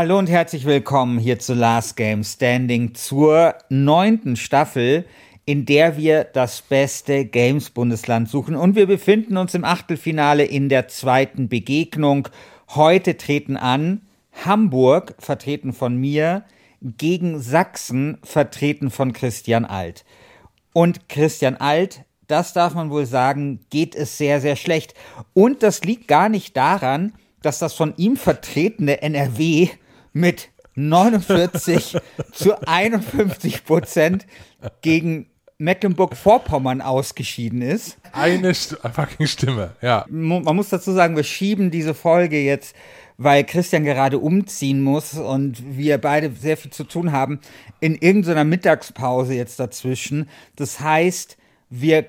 Hallo 0.00 0.18
und 0.18 0.30
herzlich 0.30 0.64
willkommen 0.64 1.18
hier 1.18 1.38
zu 1.38 1.52
Last 1.52 1.94
Game 1.94 2.24
Standing 2.24 2.94
zur 2.94 3.54
neunten 3.68 4.34
Staffel, 4.34 5.04
in 5.44 5.66
der 5.66 5.98
wir 5.98 6.24
das 6.24 6.62
beste 6.62 7.26
Games-Bundesland 7.26 8.26
suchen. 8.26 8.56
Und 8.56 8.76
wir 8.76 8.86
befinden 8.86 9.36
uns 9.36 9.52
im 9.52 9.62
Achtelfinale 9.62 10.44
in 10.46 10.70
der 10.70 10.88
zweiten 10.88 11.50
Begegnung. 11.50 12.28
Heute 12.70 13.18
treten 13.18 13.58
an 13.58 14.00
Hamburg, 14.32 15.16
vertreten 15.18 15.74
von 15.74 15.98
mir, 15.98 16.44
gegen 16.80 17.38
Sachsen, 17.38 18.16
vertreten 18.22 18.90
von 18.90 19.12
Christian 19.12 19.66
Alt. 19.66 20.06
Und 20.72 21.10
Christian 21.10 21.58
Alt, 21.58 22.06
das 22.26 22.54
darf 22.54 22.72
man 22.72 22.88
wohl 22.88 23.04
sagen, 23.04 23.60
geht 23.68 23.94
es 23.94 24.16
sehr, 24.16 24.40
sehr 24.40 24.56
schlecht. 24.56 24.94
Und 25.34 25.62
das 25.62 25.84
liegt 25.84 26.08
gar 26.08 26.30
nicht 26.30 26.56
daran, 26.56 27.12
dass 27.42 27.58
das 27.58 27.74
von 27.74 27.92
ihm 27.98 28.16
vertretene 28.16 29.02
NRW 29.02 29.68
mit 30.12 30.50
49 30.74 31.96
zu 32.32 32.66
51 32.66 33.64
Prozent 33.64 34.26
gegen 34.82 35.26
Mecklenburg-Vorpommern 35.58 36.80
ausgeschieden 36.80 37.62
ist. 37.62 37.98
Eine 38.12 38.54
St 38.54 38.78
fucking 38.92 39.26
Stimme, 39.26 39.74
ja. 39.82 40.06
Man 40.08 40.56
muss 40.56 40.70
dazu 40.70 40.92
sagen, 40.92 41.16
wir 41.16 41.24
schieben 41.24 41.70
diese 41.70 41.94
Folge 41.94 42.40
jetzt, 42.40 42.74
weil 43.18 43.44
Christian 43.44 43.84
gerade 43.84 44.18
umziehen 44.18 44.80
muss 44.80 45.14
und 45.14 45.76
wir 45.76 45.98
beide 45.98 46.32
sehr 46.32 46.56
viel 46.56 46.70
zu 46.70 46.84
tun 46.84 47.12
haben, 47.12 47.40
in 47.80 47.94
irgendeiner 47.94 48.44
Mittagspause 48.44 49.34
jetzt 49.34 49.60
dazwischen. 49.60 50.30
Das 50.56 50.80
heißt, 50.80 51.36
wir 51.68 52.06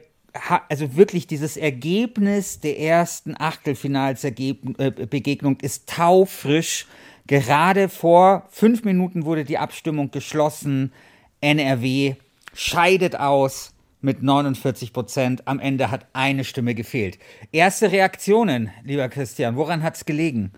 also 0.69 0.95
wirklich 0.95 1.27
dieses 1.27 1.57
Ergebnis 1.57 2.61
der 2.61 2.79
ersten 2.79 3.35
Achtelfinalsbegegnung 3.37 5.57
äh, 5.59 5.65
ist 5.65 5.89
taufrisch. 5.89 6.87
Gerade 7.27 7.89
vor 7.89 8.47
fünf 8.49 8.83
Minuten 8.83 9.25
wurde 9.25 9.45
die 9.45 9.57
Abstimmung 9.57 10.11
geschlossen. 10.11 10.91
NRW 11.39 12.15
scheidet 12.53 13.15
aus 13.15 13.73
mit 14.01 14.23
49 14.23 14.93
Prozent. 14.93 15.47
Am 15.47 15.59
Ende 15.59 15.91
hat 15.91 16.07
eine 16.13 16.43
Stimme 16.43 16.75
gefehlt. 16.75 17.19
Erste 17.51 17.91
Reaktionen, 17.91 18.71
lieber 18.83 19.07
Christian, 19.09 19.55
woran 19.55 19.83
hat 19.83 19.95
es 19.95 20.05
gelegen? 20.05 20.51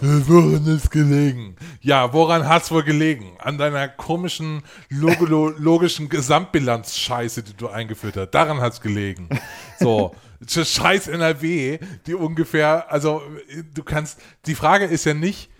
Woran 0.00 0.66
ist 0.66 0.90
gelegen? 0.90 1.56
Ja, 1.82 2.12
woran 2.14 2.48
hat's 2.48 2.70
wohl 2.70 2.84
gelegen? 2.84 3.32
An 3.38 3.58
deiner 3.58 3.86
komischen 3.88 4.62
logischen 4.88 6.08
Gesamtbilanz-Scheiße, 6.08 7.42
die 7.42 7.54
du 7.54 7.68
eingeführt 7.68 8.16
hast. 8.16 8.30
Daran 8.30 8.60
hat's 8.60 8.80
gelegen. 8.80 9.28
So. 9.78 10.14
Scheiß 10.48 11.08
NRW, 11.08 11.78
die 12.06 12.14
ungefähr, 12.14 12.90
also 12.90 13.22
du 13.74 13.82
kannst, 13.82 14.20
die 14.46 14.54
Frage 14.54 14.86
ist 14.86 15.04
ja 15.04 15.14
nicht, 15.14 15.50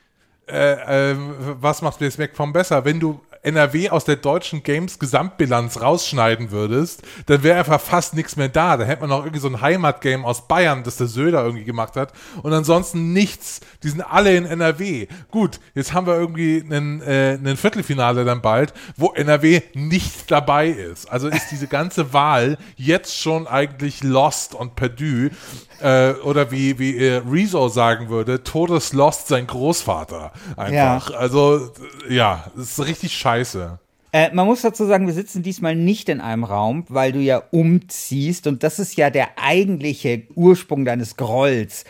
äh, 0.49 1.13
äh, 1.13 1.17
was 1.61 1.83
macht 1.83 2.01
Mac 2.19 2.35
vom 2.35 2.53
besser? 2.53 2.85
Wenn 2.85 2.99
du 2.99 3.21
NRW 3.43 3.91
aus 3.91 4.05
der 4.05 4.17
deutschen 4.17 4.63
Games 4.63 4.99
Gesamtbilanz 4.99 5.81
rausschneiden 5.81 6.51
würdest, 6.51 7.03
dann 7.27 7.43
wäre 7.43 7.59
einfach 7.59 7.81
fast 7.81 8.15
nichts 8.15 8.37
mehr 8.37 8.49
da. 8.49 8.77
Da 8.77 8.85
hätte 8.85 9.01
man 9.01 9.11
noch 9.11 9.21
irgendwie 9.21 9.41
so 9.41 9.49
ein 9.49 9.61
Heimatgame 9.61 10.25
aus 10.25 10.47
Bayern, 10.47 10.83
das 10.83 10.97
der 10.97 11.07
Söder 11.07 11.45
irgendwie 11.45 11.65
gemacht 11.65 11.97
hat. 11.97 12.13
Und 12.43 12.53
ansonsten 12.53 13.13
nichts. 13.13 13.61
Die 13.83 13.89
sind 13.89 14.03
alle 14.03 14.37
in 14.37 14.45
NRW. 14.45 15.07
Gut, 15.31 15.59
jetzt 15.75 15.95
haben 15.95 16.07
wir 16.07 16.15
irgendwie 16.15 16.63
einen, 16.63 17.01
äh, 17.01 17.39
einen 17.39 17.57
Viertelfinale 17.57 18.25
dann 18.25 18.43
bald, 18.43 18.75
wo 18.97 19.13
NRW 19.13 19.63
nicht 19.75 20.31
dabei 20.31 20.69
ist. 20.69 21.11
Also 21.11 21.29
ist 21.29 21.51
diese 21.51 21.67
ganze 21.67 22.13
Wahl 22.13 22.59
jetzt 22.77 23.19
schon 23.19 23.47
eigentlich 23.47 24.03
lost 24.03 24.55
und 24.55 24.77
perdu. 24.77 25.31
Äh, 25.81 26.13
oder 26.25 26.51
wie, 26.51 26.79
wie 26.79 26.99
äh, 26.99 27.23
Rezo 27.27 27.69
sagen 27.69 28.11
würde, 28.11 28.45
Todeslost 28.45 29.29
sein 29.29 29.47
Großvater. 29.47 30.33
Einfach. 30.57 31.11
Ja. 31.11 31.17
Also, 31.17 31.71
ja, 32.09 32.45
ist 32.55 32.79
richtig 32.81 33.17
scheiße. 33.31 33.79
Äh, 34.13 34.35
man 34.35 34.47
muss 34.47 34.63
dazu 34.63 34.87
sagen, 34.87 35.07
wir 35.07 35.15
sitzen 35.15 35.43
diesmal 35.43 35.77
nicht 35.77 36.09
in 36.09 36.21
einem 36.21 36.45
Raum, 36.45 36.85
weil 36.89 37.13
du 37.13 37.21
ja 37.21 37.43
umziehst 37.53 38.47
und 38.47 38.63
das 38.65 38.79
ist 38.79 38.97
ja 38.97 39.11
der 39.11 39.39
eigentliche 39.39 40.25
Ursprung 40.35 40.85
deines 40.85 41.17
Grolls. 41.17 41.85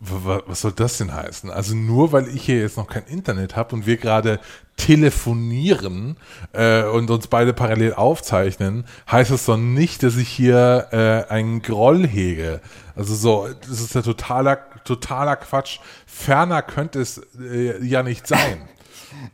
Was 0.00 0.62
soll 0.62 0.72
das 0.72 0.98
denn 0.98 1.14
heißen? 1.14 1.50
Also 1.50 1.74
nur 1.74 2.12
weil 2.12 2.28
ich 2.28 2.44
hier 2.44 2.60
jetzt 2.60 2.76
noch 2.76 2.88
kein 2.88 3.04
Internet 3.04 3.56
habe 3.56 3.76
und 3.76 3.86
wir 3.86 3.96
gerade 3.96 4.40
telefonieren 4.76 6.16
äh, 6.52 6.82
und 6.82 7.10
uns 7.10 7.28
beide 7.28 7.52
parallel 7.52 7.94
aufzeichnen, 7.94 8.84
heißt 9.10 9.30
es 9.30 9.46
doch 9.46 9.56
nicht, 9.56 10.02
dass 10.02 10.16
ich 10.16 10.28
hier 10.28 10.88
äh, 10.90 11.32
einen 11.32 11.62
Groll 11.62 12.06
hege. 12.06 12.60
Also 12.96 13.14
so, 13.14 13.48
das 13.60 13.80
ist 13.80 13.94
ja 13.94 14.02
totaler, 14.02 14.58
totaler 14.84 15.36
Quatsch. 15.36 15.78
Ferner 16.06 16.62
könnte 16.62 17.00
es 17.00 17.22
äh, 17.38 17.82
ja 17.84 18.02
nicht 18.02 18.26
sein. 18.26 18.68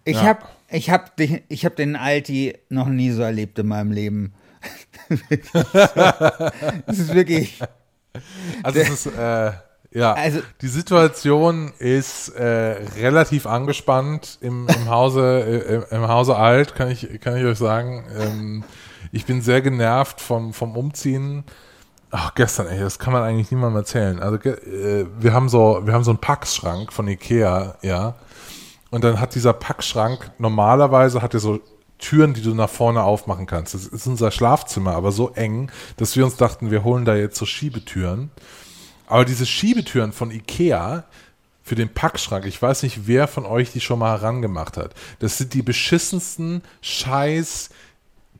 Ich 0.05 0.17
ja. 0.17 0.25
habe 0.25 0.41
ich 0.71 0.91
hab 0.91 1.17
den, 1.17 1.41
ich 1.49 1.65
hab 1.65 1.77
den 1.77 1.97
Alti 1.97 2.57
noch 2.69 2.89
nie 2.89 3.11
so 3.11 3.23
erlebt 3.23 3.59
in 3.59 3.69
meinem 3.69 3.93
Leben. 3.93 4.35
Es 6.87 6.99
ist 6.99 7.15
wirklich. 7.15 7.61
Also 8.63 8.81
es 8.81 8.89
ist, 8.89 9.07
äh, 9.07 9.53
ja, 9.93 10.13
also, 10.13 10.41
die 10.61 10.69
Situation 10.69 11.73
ist 11.79 12.29
äh, 12.31 12.77
relativ 12.99 13.47
angespannt 13.47 14.39
im, 14.41 14.69
im 14.69 14.89
Hause 14.89 15.85
äh, 15.91 15.95
im 15.95 16.07
Hause 16.07 16.37
Alt, 16.37 16.77
kann 16.77 16.91
ich 16.91 17.21
kann 17.21 17.37
ich 17.37 17.45
euch 17.45 17.59
sagen. 17.59 18.05
Ähm, 18.19 18.65
ich 19.11 19.27
bin 19.27 19.43
sehr 19.43 19.63
genervt 19.63 20.21
vom 20.21 20.53
vom 20.53 20.77
Umziehen. 20.77 21.45
Ach, 22.13 22.35
gestern, 22.35 22.69
ey, 22.69 22.81
das 22.81 22.99
kann 22.99 23.13
man 23.13 23.23
eigentlich 23.23 23.51
niemandem 23.51 23.79
erzählen. 23.79 24.21
Also 24.21 24.37
äh, 24.37 25.07
wir 25.19 25.33
haben 25.33 25.49
so 25.49 25.81
wir 25.85 25.93
haben 25.93 26.05
so 26.05 26.13
einen 26.13 26.21
Packschrank 26.21 26.93
von 26.93 27.09
Ikea, 27.09 27.77
ja. 27.83 28.15
Und 28.91 29.05
dann 29.05 29.21
hat 29.21 29.35
dieser 29.35 29.53
Packschrank 29.53 30.33
normalerweise 30.39 31.23
hat 31.23 31.35
er 31.35 31.41
so 31.41 31.61
Türen, 31.99 32.35
die 32.35 32.43
du 32.43 32.55
nach 32.55 32.71
vorne 32.71 33.03
aufmachen 33.03 33.47
kannst. 33.47 33.75
Das 33.75 33.87
ist 33.87 34.07
unser 34.07 34.31
Schlafzimmer, 34.31 34.95
aber 34.95 35.13
so 35.13 35.31
eng, 35.31 35.71
dass 35.97 36.17
wir 36.17 36.25
uns 36.25 36.37
dachten, 36.37 36.71
wir 36.71 36.83
holen 36.83 37.05
da 37.05 37.15
jetzt 37.15 37.39
so 37.39 37.47
Schiebetüren. 37.47 38.31
Aber 39.07 39.25
diese 39.25 39.47
Schiebetüren 39.47 40.13
von 40.13 40.31
Ikea 40.31 41.05
für 41.63 41.75
den 41.75 41.93
Packschrank, 41.93 42.47
ich 42.47 42.61
weiß 42.61 42.83
nicht, 42.83 43.07
wer 43.07 43.29
von 43.29 43.45
euch 43.45 43.73
die 43.73 43.81
schon 43.81 43.99
mal 43.99 44.19
herangemacht 44.19 44.77
hat. 44.77 44.95
Das 45.19 45.39
sind 45.39 45.55
die 45.55 45.63
beschissensten 45.63 46.63
Scheiß 46.81 47.71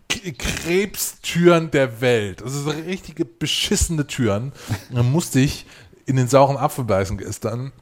Krebstüren 0.09 1.71
der 1.71 2.01
Welt. 2.01 2.41
Das 2.41 2.53
sind 2.53 2.69
richtige 2.87 3.25
beschissene 3.25 4.07
Türen. 4.07 4.53
dann 4.91 5.11
musste 5.13 5.39
ich 5.39 5.67
in 6.07 6.17
den 6.17 6.27
sauren 6.27 6.57
Apfel 6.57 6.85
beißen 6.85 7.19
gestern 7.19 7.73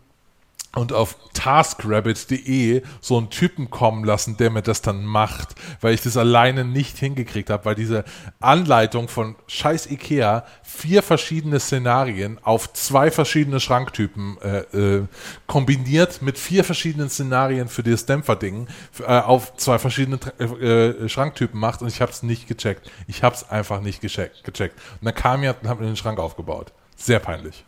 und 0.75 0.93
auf 0.93 1.17
taskrabbit.de 1.33 2.83
so 3.01 3.17
einen 3.17 3.31
Typen 3.31 3.71
kommen 3.71 4.05
lassen, 4.05 4.37
der 4.37 4.51
mir 4.51 4.63
das 4.63 4.83
dann 4.83 5.05
macht, 5.05 5.55
weil 5.81 5.95
ich 5.95 6.03
das 6.03 6.17
alleine 6.17 6.65
nicht 6.65 6.99
hingekriegt 6.99 7.49
habe, 7.49 7.65
weil 7.65 7.75
diese 7.75 8.05
Anleitung 8.41 9.09
von 9.09 9.35
scheiß 9.47 9.87
Ikea 9.87 10.45
vier 10.63 11.03
verschiedene 11.03 11.59
Szenarien 11.59 12.39
auf 12.43 12.73
zwei 12.75 13.11
verschiedene 13.11 13.61
Schranktypen 13.61 14.37
äh, 14.43 14.59
äh, 14.77 15.07
kombiniert 15.47 16.21
mit 16.21 16.39
vier 16.39 16.65
verschiedenen 16.65 17.09
Szenarien 17.09 17.69
für 17.69 17.83
das 17.83 18.05
Dämpferding 18.05 18.69
äh, 19.01 19.05
auf 19.05 19.57
zwei 19.57 19.79
verschiedene 19.79 20.19
äh, 20.39 21.09
Schranktypen 21.09 21.59
macht 21.59 21.81
und 21.81 21.89
ich 21.89 22.03
habe 22.03 22.13
es 22.13 22.23
nicht 22.23 22.47
gecheckt. 22.47 22.91
Ich 23.07 23.23
habe 23.23 23.35
es 23.35 23.49
einfach 23.49 23.81
nicht 23.81 24.01
gecheckt, 24.01 24.45
gecheckt. 24.45 24.79
Und 25.01 25.07
dann 25.07 25.15
kam 25.15 25.43
jemand 25.43 25.63
und 25.63 25.69
hat 25.69 25.81
mir 25.81 25.87
den 25.87 25.97
Schrank 25.97 26.19
aufgebaut. 26.19 26.73
Sehr 26.97 27.21
peinlich. 27.21 27.65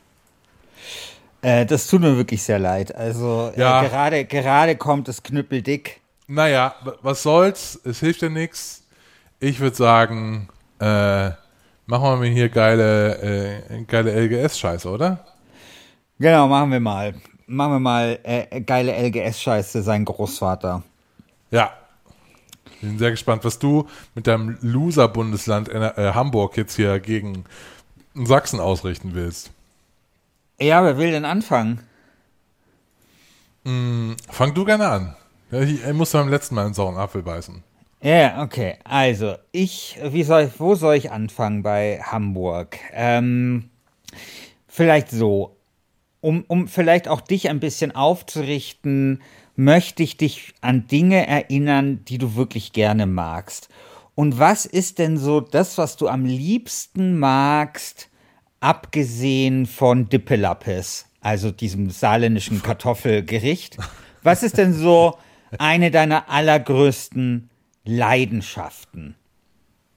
Äh, 1.43 1.65
das 1.67 1.87
tut 1.87 2.01
mir 2.03 2.17
wirklich 2.17 2.43
sehr 2.43 2.59
leid. 2.59 2.95
Also 2.95 3.53
Ja. 3.57 3.83
äh, 3.83 3.89
gerade, 3.89 4.25
gerade 4.27 4.77
kommt 4.77 5.09
es 5.09 5.23
knüppeldick. 5.23 6.01
Naja, 6.27 6.75
was 7.03 7.23
soll's? 7.23 7.81
Es 7.85 8.01
hilft 8.01 8.23
ja 8.23 8.29
nichts. 8.29 8.85
Ich 9.41 9.59
würde 9.61 9.75
sagen, 9.77 10.49
äh, 10.79 11.31
machen 11.87 12.05
wir 12.05 12.17
mal 12.17 12.27
hier 12.27 12.49
geile, 12.51 13.63
äh, 13.71 13.83
geile 13.85 14.13
LGS-Scheiße, 14.13 14.89
oder? 14.89 15.25
Genau, 16.19 16.47
machen 16.47 16.71
wir 16.71 16.81
mal. 16.81 17.15
Machen 17.47 17.73
wir 17.73 17.81
mal 17.81 18.19
äh, 18.23 18.61
geile 18.61 18.93
LGS-Scheiße, 18.93 19.83
sein 19.83 20.05
Großvater. 20.05 20.83
Ja. 21.51 21.73
Bin 22.81 22.99
sehr 22.99 23.11
gespannt, 23.11 23.45
was 23.45 23.59
du 23.59 23.89
mit 24.15 24.27
deinem 24.27 24.57
Loser-Bundesland 24.63 25.69
äh, 25.69 26.13
Hamburg 26.15 26.57
jetzt 26.57 26.77
hier 26.77 26.99
gegen 27.01 27.45
Sachsen 28.15 28.61
ausrichten 28.61 29.11
willst. 29.15 29.51
Ja, 30.61 30.85
wer 30.85 30.99
will 30.99 31.11
denn 31.11 31.25
anfangen? 31.25 31.81
Fang 33.65 34.55
du 34.55 34.65
gerne 34.65 34.89
an. 34.89 35.17
Ich, 35.51 35.85
ich 35.85 35.93
musste 35.93 36.19
beim 36.19 36.29
letzten 36.29 36.55
Mal 36.55 36.67
einen 36.67 36.75
sauren 36.75 36.97
Apfel 36.97 37.23
beißen. 37.23 37.63
Ja, 38.03 38.43
okay. 38.43 38.77
Also, 38.85 39.37
ich, 39.53 39.99
wie 40.03 40.23
soll 40.23 40.45
ich, 40.45 40.61
wo 40.61 40.75
soll 40.75 40.95
ich 40.95 41.11
anfangen 41.11 41.63
bei 41.63 42.01
Hamburg? 42.03 42.79
Ähm, 42.93 43.71
vielleicht 44.67 45.11
so. 45.11 45.57
Um, 46.23 46.45
um 46.49 46.69
vielleicht 46.69 47.09
auch 47.09 47.23
dich 47.23 47.49
ein 47.49 47.61
bisschen 47.61 47.95
aufzurichten, 47.95 49.23
möchte 49.57 50.03
ich 50.03 50.19
dich 50.19 50.53
an 50.61 50.87
Dinge 50.87 51.27
erinnern, 51.27 52.05
die 52.05 52.19
du 52.19 52.37
wirklich 52.37 52.73
gerne 52.73 53.07
magst. 53.07 53.71
Und 54.15 54.39
was 54.39 54.67
ist 54.67 54.99
denn 54.99 55.17
so 55.17 55.41
das, 55.41 55.79
was 55.79 55.97
du 55.97 56.09
am 56.09 56.27
liebsten 56.27 57.19
magst, 57.19 58.10
abgesehen 58.61 59.67
von 59.67 60.09
Dippelappes, 60.09 61.07
also 61.21 61.51
diesem 61.51 61.91
saarländischen 61.91 62.63
Kartoffelgericht? 62.63 63.77
Was 64.23 64.43
ist 64.43 64.59
denn 64.59 64.75
so 64.75 65.19
eine 65.59 65.91
deiner 65.91 66.29
allergrößten 66.29 67.51
Leidenschaften? 67.85 69.17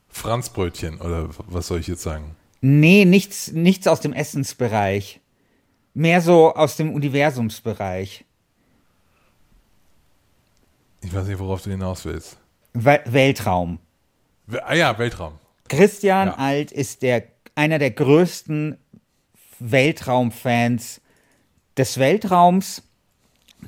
Franzbrötchen, 0.10 1.02
oder 1.02 1.30
was 1.48 1.68
soll 1.68 1.80
ich 1.80 1.88
jetzt 1.88 2.04
sagen? 2.04 2.36
Nee, 2.62 3.04
nichts, 3.06 3.52
nichts 3.52 3.88
aus 3.88 4.00
dem 4.00 4.14
Essensbereich. 4.14 5.20
Mehr 5.94 6.22
so 6.22 6.54
aus 6.54 6.78
dem 6.78 6.94
Universumsbereich. 6.94 8.24
Ich 11.02 11.14
weiß 11.14 11.28
nicht, 11.28 11.40
worauf 11.40 11.62
du 11.62 11.70
hinaus 11.72 12.06
willst. 12.06 12.38
We 12.74 13.02
Weltraum. 13.06 13.80
We- 14.48 14.64
Ah 14.66 14.74
ja, 14.74 14.98
Weltraum. 14.98 15.34
Christian 15.68 16.30
Ja. 16.30 16.36
Alt 16.36 16.72
ist 16.72 17.02
der, 17.02 17.24
einer 17.56 17.80
der 17.80 17.92
größten 17.92 18.78
Weltraumfans 19.60 21.02
des 21.78 21.98
Weltraums. 21.98 22.84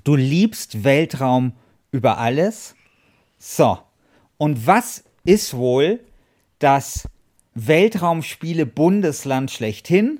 Du 0.03 0.15
liebst 0.15 0.83
Weltraum 0.83 1.53
über 1.91 2.17
alles. 2.17 2.75
So. 3.37 3.77
Und 4.37 4.67
was 4.67 5.03
ist 5.23 5.55
wohl 5.55 5.99
das 6.59 7.07
Weltraumspiele 7.53 8.65
Bundesland 8.65 9.51
schlechthin? 9.51 10.19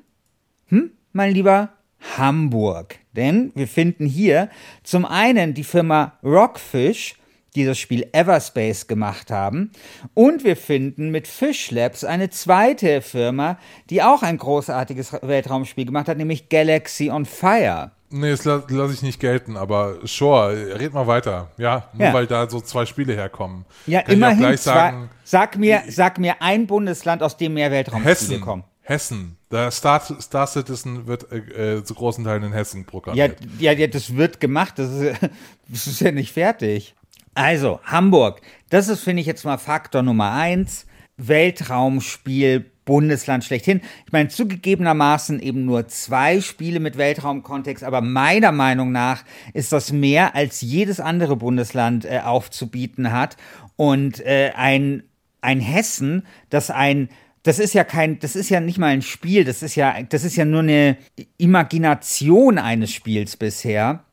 Hm, 0.67 0.91
mein 1.11 1.33
lieber 1.33 1.73
Hamburg. 2.17 2.99
Denn 3.13 3.51
wir 3.55 3.67
finden 3.67 4.05
hier 4.05 4.49
zum 4.83 5.05
einen 5.05 5.53
die 5.53 5.63
Firma 5.63 6.17
Rockfish, 6.23 7.15
die 7.55 7.65
das 7.65 7.79
Spiel 7.79 8.07
Everspace 8.11 8.87
gemacht 8.87 9.31
haben. 9.31 9.71
Und 10.13 10.43
wir 10.43 10.55
finden 10.57 11.09
mit 11.11 11.27
Fish 11.27 11.71
Labs 11.71 12.03
eine 12.03 12.29
zweite 12.29 13.01
Firma, 13.01 13.57
die 13.89 14.03
auch 14.03 14.21
ein 14.23 14.37
großartiges 14.37 15.13
Weltraumspiel 15.21 15.85
gemacht 15.85 16.07
hat, 16.07 16.17
nämlich 16.17 16.49
Galaxy 16.49 17.09
on 17.09 17.25
Fire. 17.25 17.91
Nee, 18.11 18.29
das 18.31 18.45
la 18.45 18.63
lasse 18.69 18.93
ich 18.93 19.01
nicht 19.01 19.19
gelten, 19.19 19.57
aber 19.57 19.97
sure, 20.03 20.79
red 20.79 20.93
mal 20.93 21.07
weiter. 21.07 21.49
Ja, 21.57 21.89
nur 21.93 22.07
Ja. 22.07 22.13
weil 22.13 22.27
da 22.27 22.47
so 22.49 22.61
zwei 22.61 22.85
Spiele 22.85 23.13
herkommen. 23.13 23.65
Ja, 23.87 24.01
Kann 24.03 24.11
ich 24.11 24.13
auch 24.13 24.17
immerhin. 24.27 24.39
gleich 24.39 24.61
Zwei, 24.61 24.73
sagen, 24.73 25.09
sag, 25.23 25.57
mir, 25.57 25.81
sag 25.89 26.19
mir 26.19 26.41
ein 26.41 26.67
Bundesland, 26.67 27.23
aus 27.23 27.35
dem 27.35 27.55
mehr 27.55 27.71
Weltraumspiele 27.71 28.39
kommen. 28.39 28.63
Hessen. 28.83 29.35
Der 29.51 29.71
Star, 29.71 29.99
Star 30.21 30.45
Citizen 30.45 31.07
wird 31.07 31.25
äh, 31.31 31.77
äh, 31.77 31.83
zu 31.83 31.95
großen 31.95 32.23
Teilen 32.23 32.43
in 32.43 32.53
Hessen 32.53 32.81
Ja, 32.81 32.89
programmiert. 32.89 33.37
ja, 33.57 33.71
ja, 33.71 33.87
das 33.87 34.15
wird 34.15 34.39
gemacht. 34.39 34.77
Das 34.77 34.91
ist, 34.91 35.15
das 35.67 35.87
ist 35.87 35.99
ja 36.01 36.11
nicht 36.11 36.31
fertig. 36.31 36.93
Also, 37.35 37.81
Hamburg. 37.83 38.41
Das 38.69 38.87
ist, 38.87 39.01
finde 39.01 39.21
ich, 39.21 39.27
jetzt 39.27 39.43
mal 39.43 39.57
Faktor 39.57 40.01
Nummer 40.01 40.31
eins. 40.31 40.87
Weltraumspiel, 41.17 42.65
Bundesland 42.85 43.43
schlechthin. 43.43 43.81
Ich 44.05 44.11
meine, 44.11 44.29
zugegebenermaßen 44.29 45.39
eben 45.39 45.65
nur 45.65 45.87
zwei 45.87 46.39
Spiele 46.39 46.79
mit 46.79 46.97
Weltraumkontext, 46.97 47.83
aber 47.83 48.01
meiner 48.01 48.51
Meinung 48.51 48.91
nach 48.91 49.23
ist 49.53 49.71
das 49.71 49.91
mehr, 49.91 50.35
als 50.35 50.61
jedes 50.61 50.99
andere 50.99 51.35
Bundesland 51.35 52.05
äh, 52.05 52.21
aufzubieten 52.23 53.11
hat. 53.11 53.37
Und 53.75 54.25
äh, 54.25 54.51
ein, 54.55 55.03
ein 55.41 55.59
Hessen, 55.59 56.25
das 56.49 56.69
ein 56.71 57.09
das 57.43 57.59
ist 57.59 57.75
ja 57.75 57.83
kein, 57.83 58.17
das 58.17 58.35
ist 58.35 58.49
ja 58.49 58.59
nicht 58.59 58.79
mal 58.79 58.87
ein 58.87 59.03
Spiel, 59.03 59.43
das 59.43 59.61
ist 59.61 59.75
ja, 59.75 60.01
das 60.01 60.23
ist 60.23 60.35
ja 60.35 60.45
nur 60.45 60.61
eine 60.61 60.97
Imagination 61.37 62.57
eines 62.57 62.91
Spiels 62.91 63.37
bisher, 63.37 64.04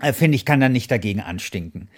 äh, 0.00 0.12
finde 0.12 0.36
ich, 0.36 0.44
kann 0.44 0.60
da 0.60 0.68
nicht 0.68 0.90
dagegen 0.90 1.20
anstinken. 1.20 1.88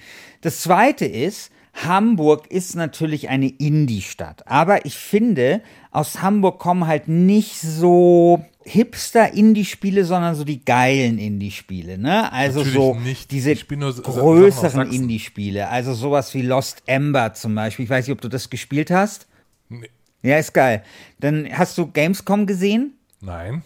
Das 0.41 0.61
zweite 0.61 1.05
ist, 1.05 1.51
Hamburg 1.75 2.51
ist 2.51 2.75
natürlich 2.75 3.29
eine 3.29 3.49
Indie-Stadt, 3.49 4.47
aber 4.49 4.85
ich 4.87 4.97
finde, 4.97 5.63
aus 5.93 6.21
Hamburg 6.21 6.59
kommen 6.59 6.87
halt 6.87 7.07
nicht 7.09 7.61
so 7.61 8.45
Hipster-Indie-Spiele, 8.65 10.05
sondern 10.05 10.35
so 10.35 10.45
die 10.45 10.65
geilen 10.65 11.19
Indie-Spiele, 11.19 11.97
ne? 11.97 12.33
Also 12.33 12.61
Natürlich 12.61 12.75
so 12.75 12.95
nicht. 12.95 13.31
diese 13.31 13.55
größeren. 13.55 14.91
Indie-Spiele, 14.93 15.69
also 15.69 15.95
sowas 15.95 16.35
wie 16.35 16.43
Lost 16.43 16.83
Ember 16.87 17.35
zum 17.35 17.55
Beispiel. 17.55 17.85
Ich 17.85 17.91
weiß 17.91 18.07
nicht, 18.07 18.15
ob 18.15 18.21
du 18.21 18.29
das 18.29 18.51
gespielt 18.51 18.91
hast. 18.91 19.27
Nee. 19.69 19.89
Ja, 20.23 20.39
ist 20.39 20.53
geil. 20.53 20.83
Dann 21.19 21.49
hast 21.51 21.79
du 21.79 21.87
Gamescom 21.91 22.47
gesehen? 22.47 22.95
Nein. 23.21 23.63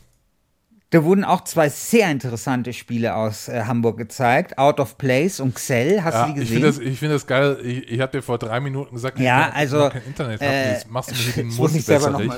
Da 0.95 1.03
wurden 1.03 1.25
auch 1.25 1.43
zwei 1.43 1.71
sehr 1.71 2.09
interessante 2.09 2.73
Spiele 2.73 3.17
aus 3.17 3.49
äh, 3.49 3.65
Hamburg 3.65 3.97
gezeigt. 3.97 4.59
Out 4.59 4.79
of 4.79 4.97
Place 4.97 5.41
und 5.41 5.57
Xell. 5.57 6.05
Hast 6.05 6.15
Ja, 6.15 6.27
du 6.29 6.35
die 6.35 6.43
ich 6.43 6.49
gesehen? 6.49 6.63
finde 6.63 6.67
das, 6.69 6.79
ich 6.79 6.99
find 7.01 7.13
das 7.13 7.27
geil. 7.27 7.59
Ich, 7.65 7.91
ich 7.91 8.01
hatte 8.01 8.19
dir 8.19 8.23
vor 8.23 8.39
drei 8.39 8.61
Minuten 8.61 8.95
gesagt, 8.95 9.19
Ja, 9.19 9.49
ich 9.49 9.55
also, 9.57 9.89
kein 9.89 10.05
Internet 10.05 10.41
habe. 10.41 10.53
äh, 10.53 10.73
Jetzt 10.75 10.89
machst 10.89 11.11
du 11.11 11.15
mir 11.17 11.33
den 11.33 11.49
Mund 11.57 11.75
ich 11.75 11.89
wässrig. 11.89 12.31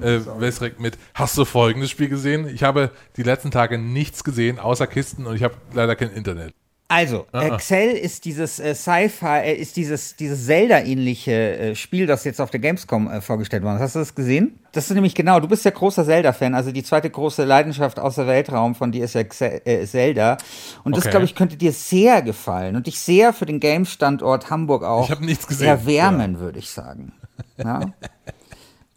Äh, 0.00 0.20
wässrig 0.38 0.78
mit. 0.78 0.96
Hast 1.12 1.36
du 1.36 1.44
folgendes 1.44 1.90
Spiel 1.90 2.08
gesehen? 2.08 2.46
Ich 2.46 2.62
habe 2.62 2.92
die 3.16 3.24
letzten 3.24 3.50
Tage 3.50 3.78
nichts 3.78 4.22
gesehen, 4.22 4.60
außer 4.60 4.86
Kisten 4.86 5.26
und 5.26 5.34
ich 5.34 5.42
habe 5.42 5.56
leider 5.72 5.96
kein 5.96 6.12
Internet. 6.12 6.54
Also, 6.94 7.26
Ah, 7.32 7.48
ah. 7.50 7.56
Xell 7.56 7.90
ist 7.90 8.24
dieses 8.24 8.58
äh, 8.58 8.74
Sci-Fi, 8.74 9.26
äh, 9.44 9.54
ist 9.54 9.76
dieses, 9.76 10.16
dieses 10.16 10.46
Zelda-ähnliche 10.46 11.32
äh, 11.58 11.74
Spiel, 11.74 12.06
das 12.06 12.24
jetzt 12.24 12.40
auf 12.40 12.50
der 12.50 12.60
Gamescom 12.60 13.10
äh, 13.10 13.20
vorgestellt 13.20 13.62
worden 13.62 13.76
ist. 13.76 13.82
Hast 13.82 13.94
du 13.94 13.98
das 14.00 14.14
gesehen? 14.14 14.58
Das 14.72 14.88
ist 14.88 14.94
nämlich 14.94 15.14
genau, 15.14 15.38
du 15.40 15.46
bist 15.48 15.64
ja 15.64 15.70
großer 15.70 16.04
Zelda-Fan. 16.04 16.54
Also 16.54 16.72
die 16.72 16.82
zweite 16.82 17.08
große 17.10 17.44
Leidenschaft 17.44 17.98
außer 18.00 18.26
Weltraum 18.26 18.74
von 18.74 18.90
dir 18.92 19.04
ist 19.04 19.14
ja 19.14 19.20
Xe- 19.22 19.64
äh, 19.66 19.86
Zelda. 19.86 20.36
Und 20.84 20.96
das, 20.96 21.04
Okay. 21.04 21.10
glaube 21.10 21.24
ich, 21.26 21.34
könnte 21.34 21.56
dir 21.56 21.72
sehr 21.72 22.22
gefallen 22.22 22.74
und 22.76 22.86
dich 22.86 22.98
sehr 22.98 23.32
für 23.32 23.46
den 23.46 23.60
Games-Standort 23.60 24.50
Hamburg 24.50 24.82
auch 24.84 25.04
Ich 25.04 25.10
habe 25.10 25.24
nichts 25.24 25.46
gesehen. 25.46 25.68
erwärmen, 25.68 26.40
würde 26.40 26.58
ich 26.58 26.70
sagen. 26.70 27.12
Ja. 27.56 27.80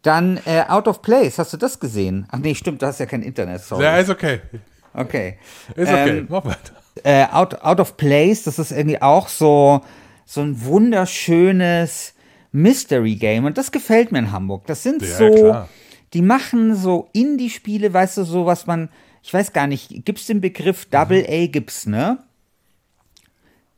Dann 0.03 0.39
äh, 0.45 0.63
Out 0.67 0.87
of 0.87 1.01
Place, 1.01 1.37
hast 1.37 1.53
du 1.53 1.57
das 1.57 1.79
gesehen? 1.79 2.27
Ach 2.31 2.37
nee, 2.39 2.55
stimmt, 2.55 2.81
du 2.81 2.85
hast 2.85 2.99
ja 2.99 3.05
kein 3.05 3.21
Internet, 3.23 3.61
sorry. 3.61 3.83
Ja, 3.83 3.97
ist 3.97 4.09
okay. 4.09 4.39
okay. 4.93 5.37
Ist 5.75 5.89
okay. 5.89 6.19
Ähm, 6.19 6.27
Mach 6.29 6.45
weiter. 6.45 6.73
Äh, 7.03 7.25
Out, 7.31 7.61
Out 7.61 7.79
of 7.79 7.97
Place, 7.97 8.43
das 8.43 8.59
ist 8.59 8.71
irgendwie 8.71 9.01
auch 9.01 9.27
so, 9.27 9.81
so 10.25 10.41
ein 10.41 10.63
wunderschönes 10.65 12.13
Mystery-Game 12.51 13.45
und 13.45 13.57
das 13.57 13.71
gefällt 13.71 14.11
mir 14.11 14.19
in 14.19 14.31
Hamburg. 14.31 14.65
Das 14.67 14.83
sind 14.83 15.01
Ja, 15.01 15.07
so, 15.07 15.29
klar. 15.31 15.69
die 16.13 16.21
machen 16.21 16.75
so 16.75 17.09
Indie-Spiele, 17.13 17.93
weißt 17.93 18.17
du, 18.17 18.23
so 18.23 18.45
was 18.45 18.65
man, 18.67 18.89
ich 19.23 19.33
weiß 19.33 19.53
gar 19.53 19.67
nicht, 19.67 20.05
gibt's 20.05 20.25
den 20.27 20.41
Begriff 20.41 20.85
Double 20.85 21.25
A, 21.29 21.47
gibt's, 21.47 21.85
ne? 21.85 22.19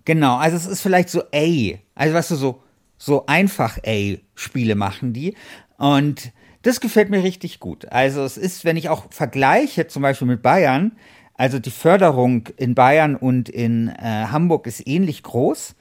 Genau, 0.06 0.38
also 0.38 0.58
es 0.58 0.66
ist 0.66 0.82
vielleicht 0.82 1.10
so 1.10 1.22
A, 1.34 1.78
also 1.96 2.14
weißt 2.16 2.32
du, 2.32 2.36
so, 2.36 2.64
so 2.98 3.26
einfach 3.28 3.78
A-Spiele 3.86 4.76
machen 4.76 5.14
die 5.14 5.36
und 5.78 6.32
das 6.62 6.82
gefällt 6.82 7.10
mir 7.10 7.24
richtig 7.24 7.60
gut. 7.62 7.90
Also 7.90 8.24
es 8.24 8.38
ist, 8.38 8.66
wenn 8.66 8.76
ich 8.76 8.90
auch 8.90 9.06
vergleiche, 9.12 9.88
zum 9.88 10.02
Beispiel 10.02 10.28
mit 10.28 10.42
Bayern, 10.42 10.92
also 11.40 11.58
die 11.58 11.72
Förderung 11.72 12.50
in 12.58 12.76
Bayern 12.76 13.16
und 13.16 13.48
in 13.48 13.88
äh, 13.88 14.26
Hamburg 14.30 14.68
ist 14.68 14.86
ähnlich 14.86 15.24
groß. 15.24 15.74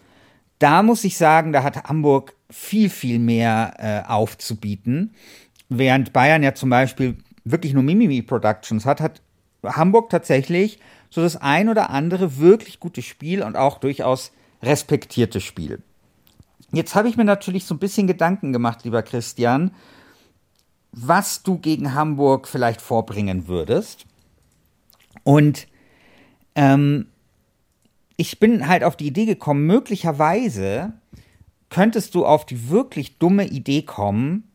Da 0.61 0.85
muss 0.85 1.03
ich 1.03 1.19
sagen, 1.19 1.53
da 1.53 1.65
hat 1.65 1.83
Hamburg 1.89 2.37
viel, 2.49 2.89
viel 2.89 3.19
mehr 3.19 3.75
äh, 3.79 4.09
aufzubieten. 4.09 5.15
Während 5.69 6.13
Bayern 6.13 6.45
ja 6.45 6.55
zum 6.55 6.71
Beispiel 6.71 7.17
wirklich 7.43 7.75
nur 7.75 7.83
Mimimi 7.83 8.23
Productions 8.23 8.87
hat, 8.87 9.01
hat 9.01 9.21
Hamburg 9.65 10.11
tatsächlich 10.11 10.79
so 11.11 11.23
das 11.23 11.37
ein 11.37 11.69
oder 11.69 11.91
andere 11.91 12.39
wirklich 12.39 12.79
gute 12.79 13.03
Spiel 13.03 13.43
und 13.43 13.57
auch 13.57 13.79
durchaus 13.79 14.31
respektierte 14.63 15.41
Spiel. 15.41 15.83
Jetzt 16.71 16.95
habe 16.95 17.09
ich 17.09 17.17
mir 17.17 17.25
natürlich 17.25 17.65
so 17.65 17.75
ein 17.75 17.81
bisschen 17.81 18.07
Gedanken 18.07 18.53
gemacht, 18.53 18.85
lieber 18.85 19.03
Christian, 19.03 19.73
was 20.93 21.43
du 21.43 21.59
gegen 21.59 21.95
Hamburg 21.95 22.47
vielleicht 22.47 22.81
vorbringen 22.81 23.49
würdest. 23.49 24.07
Und 25.29 25.67
ähm, 26.55 27.07
ich 28.17 28.41
bin 28.41 28.67
halt 28.67 28.83
auf 28.83 28.97
die 28.97 29.09
Idee 29.09 29.27
gekommen, 29.27 29.67
möglicherweise 29.67 30.95
könntest 31.69 32.15
du 32.15 32.25
auf 32.25 32.47
die 32.47 32.71
wirklich 32.71 33.19
dumme 33.19 33.47
Idee 33.47 33.83
kommen, 33.83 34.51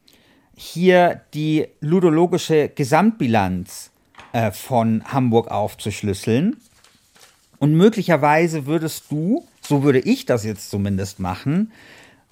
hier 0.58 1.22
die 1.36 1.68
ludologische 1.80 2.70
Gesamtbilanz 2.70 3.92
äh, 4.32 4.52
von 4.52 5.04
Hamburg 5.06 5.52
aufzuschlüsseln. 5.52 6.58
Und 7.60 7.76
möglicherweise 7.76 8.66
würdest 8.66 9.12
du, 9.12 9.48
so 9.62 9.84
würde 9.84 10.00
ich 10.00 10.26
das 10.26 10.44
jetzt 10.44 10.72
zumindest 10.72 11.20
machen, 11.20 11.72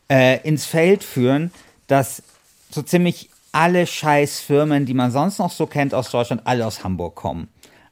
äh, 0.10 0.42
ins 0.42 0.66
Feld 0.66 1.04
führen, 1.04 1.52
dass 1.86 2.24
so 2.72 2.82
ziemlich 2.82 3.30
alle 3.52 3.86
Scheißfirmen, 3.86 4.88
die 4.88 4.96
man 4.96 5.12
sonst 5.12 5.38
noch 5.38 5.52
so 5.52 5.68
kennt 5.68 5.94
aus 5.94 6.10
Deutschland, 6.10 6.42
alle 6.46 6.66
aus 6.66 6.84
Hamburg 6.84 7.14
kommen. 7.14 7.48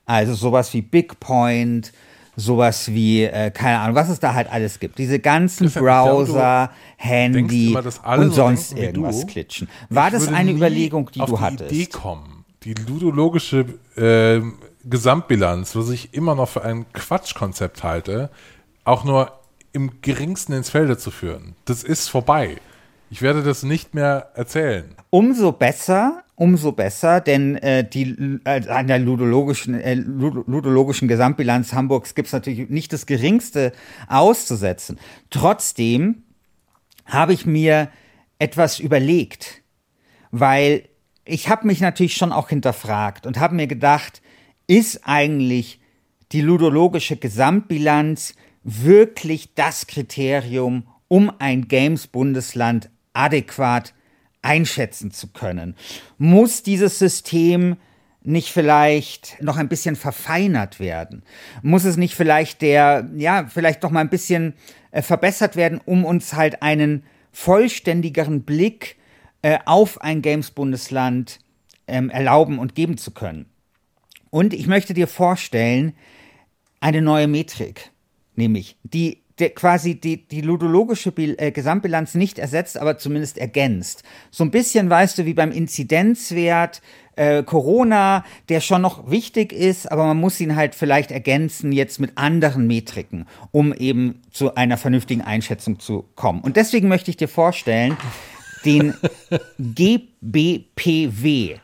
Also 0.10 0.34
sowas 0.34 0.74
wie 0.74 0.82
Big 0.82 1.20
Point, 1.20 1.94
sowas 2.36 2.88
wie, 2.92 3.26
äh, 3.26 3.52
keine 3.52 3.78
Ahnung, 3.78 3.96
was 3.96 4.10
es 4.10 4.20
da 4.20 4.34
halt 4.34 4.52
alles 4.52 4.80
gibt. 4.80 4.98
Diese 4.98 5.20
ganzen 5.20 5.70
Browser, 5.70 6.72
Handy 6.98 7.76
und 7.76 8.30
so 8.30 8.32
sonst 8.32 8.76
wie 8.76 8.80
irgendwas 8.80 9.28
klitschen. 9.28 9.70
War 9.90 10.08
Ich 10.08 10.14
das 10.14 10.28
eine 10.30 10.52
Überlegung, 10.52 11.12
die 11.14 11.22
auf 11.22 11.30
du 11.30 11.36
die 11.36 11.42
hattest? 11.44 11.72
Idee 11.72 11.86
kommen, 11.86 12.44
die 12.64 12.74
ludologische 12.74 13.66
äh, 13.96 14.42
Gesamtbilanz, 14.84 15.76
was 15.76 15.90
ich 15.92 16.12
immer 16.16 16.34
noch 16.34 16.50
für 16.50 16.64
ein 16.64 16.92
Quatschkonzept 16.92 17.84
halte, 17.84 18.32
auch 18.86 19.04
nur 19.04 19.32
im 19.74 20.02
geringsten 20.02 20.54
ins 20.54 20.72
Felde 20.72 20.98
zu 20.98 21.12
führen. 21.12 21.56
Das 21.66 21.84
ist 21.84 22.10
vorbei. 22.10 22.58
Ich 23.12 23.22
werde 23.22 23.44
das 23.44 23.62
nicht 23.62 23.94
mehr 23.94 24.30
erzählen. 24.34 24.96
Umso 25.12 25.52
besser, 25.52 26.24
umso 26.40 26.72
besser, 26.72 27.20
denn 27.20 27.58
äh, 27.58 27.88
die, 27.88 28.40
äh, 28.46 28.66
an 28.70 28.88
der 28.88 28.98
ludologischen, 28.98 29.74
äh, 29.74 29.96
Lud- 29.96 30.48
ludologischen 30.48 31.10
Gesamtbilanz 31.10 31.74
Hamburgs 31.74 32.16
gibt 32.16 32.28
es 32.28 32.34
natürlich 32.34 32.70
nicht 32.70 32.94
das 32.94 33.06
Geringste 33.06 33.74
auszusetzen. 34.08 34.98
Trotzdem 35.30 36.24
habe 37.06 37.34
ich 37.34 37.46
mir 37.46 37.90
etwas 38.40 38.80
überlegt, 38.80 39.64
weil 40.32 40.88
ich 41.26 41.50
habe 41.50 41.68
mich 41.68 41.82
natürlich 41.82 42.16
schon 42.16 42.32
auch 42.32 42.48
hinterfragt 42.48 43.28
und 43.28 43.38
habe 43.38 43.56
mir 43.56 43.68
gedacht, 43.68 44.22
ist 44.66 45.02
eigentlich 45.04 45.82
die 46.32 46.42
ludologische 46.42 47.18
Gesamtbilanz 47.18 48.34
wirklich 48.64 49.56
das 49.56 49.88
Kriterium, 49.88 50.88
um 51.10 51.34
ein 51.40 51.68
Games-Bundesland 51.68 52.90
adäquat 53.12 53.94
einschätzen 54.42 55.12
zu 55.12 55.28
können? 55.28 55.76
Muss 56.18 56.64
dieses 56.64 57.00
System 57.00 57.78
nicht 58.22 58.52
vielleicht 58.52 59.42
noch 59.42 59.58
ein 59.58 59.70
bisschen 59.70 59.96
verfeinert 59.96 60.80
werden? 60.80 61.24
Muss 61.62 61.86
es 61.86 61.98
nicht 61.98 62.16
vielleicht 62.16 62.62
der, 62.62 63.10
ja, 63.16 63.48
vielleicht 63.48 63.84
doch 63.84 63.92
mal 63.92 64.02
ein 64.02 64.10
bisschen 64.10 64.54
äh, 64.92 65.02
verbessert 65.02 65.56
werden, 65.56 65.82
um 65.84 66.06
uns 66.06 66.34
halt 66.34 66.62
einen 66.62 67.04
vollständigeren 67.32 68.44
Blick 68.44 68.98
äh, 69.42 69.60
auf 69.66 70.02
ein 70.02 70.22
Games-Bundesland 70.22 71.40
ähm, 71.88 72.10
erlauben 72.10 72.60
und 72.60 72.76
geben 72.76 72.98
zu 72.98 73.12
können? 73.12 73.46
Und 74.30 74.54
ich 74.54 74.68
möchte 74.68 74.94
dir 74.94 75.08
vorstellen, 75.08 75.94
eine 76.82 77.02
neue 77.02 77.28
Metrik, 77.28 77.92
nämlich 78.36 78.78
die 78.84 79.24
der 79.40 79.52
quasi 79.52 79.96
die, 79.96 80.28
die 80.28 80.42
ludologische 80.42 81.12
Bil 81.12 81.36
äh, 81.38 81.52
Gesamtbilanz 81.52 82.16
nicht 82.16 82.40
ersetzt, 82.40 82.78
aber 82.78 82.98
zumindest 82.98 83.38
ergänzt. 83.38 84.04
So 84.32 84.44
ein 84.44 84.52
bisschen, 84.52 84.90
weißt 84.90 85.18
du, 85.18 85.26
wie 85.26 85.34
beim 85.34 85.52
Inzidenzwert 85.52 86.82
äh, 87.16 87.44
Corona, 87.44 88.24
der 88.48 88.62
schon 88.62 88.82
noch 88.82 89.12
wichtig 89.12 89.52
ist, 89.52 89.92
aber 89.92 90.06
man 90.06 90.18
muss 90.18 90.40
ihn 90.40 90.56
halt 90.56 90.74
vielleicht 90.74 91.12
ergänzen 91.12 91.72
jetzt 91.72 92.00
mit 92.00 92.18
anderen 92.18 92.66
Metriken, 92.66 93.28
um 93.52 93.74
eben 93.74 94.22
zu 94.32 94.56
einer 94.56 94.78
vernünftigen 94.78 95.22
Einschätzung 95.22 95.80
zu 95.80 96.06
kommen. 96.16 96.42
Und 96.42 96.56
deswegen 96.56 96.88
möchte 96.88 97.12
ich 97.12 97.18
dir 97.18 97.28
vorstellen, 97.28 97.98
den 98.64 98.94
GBPW. 99.60 101.58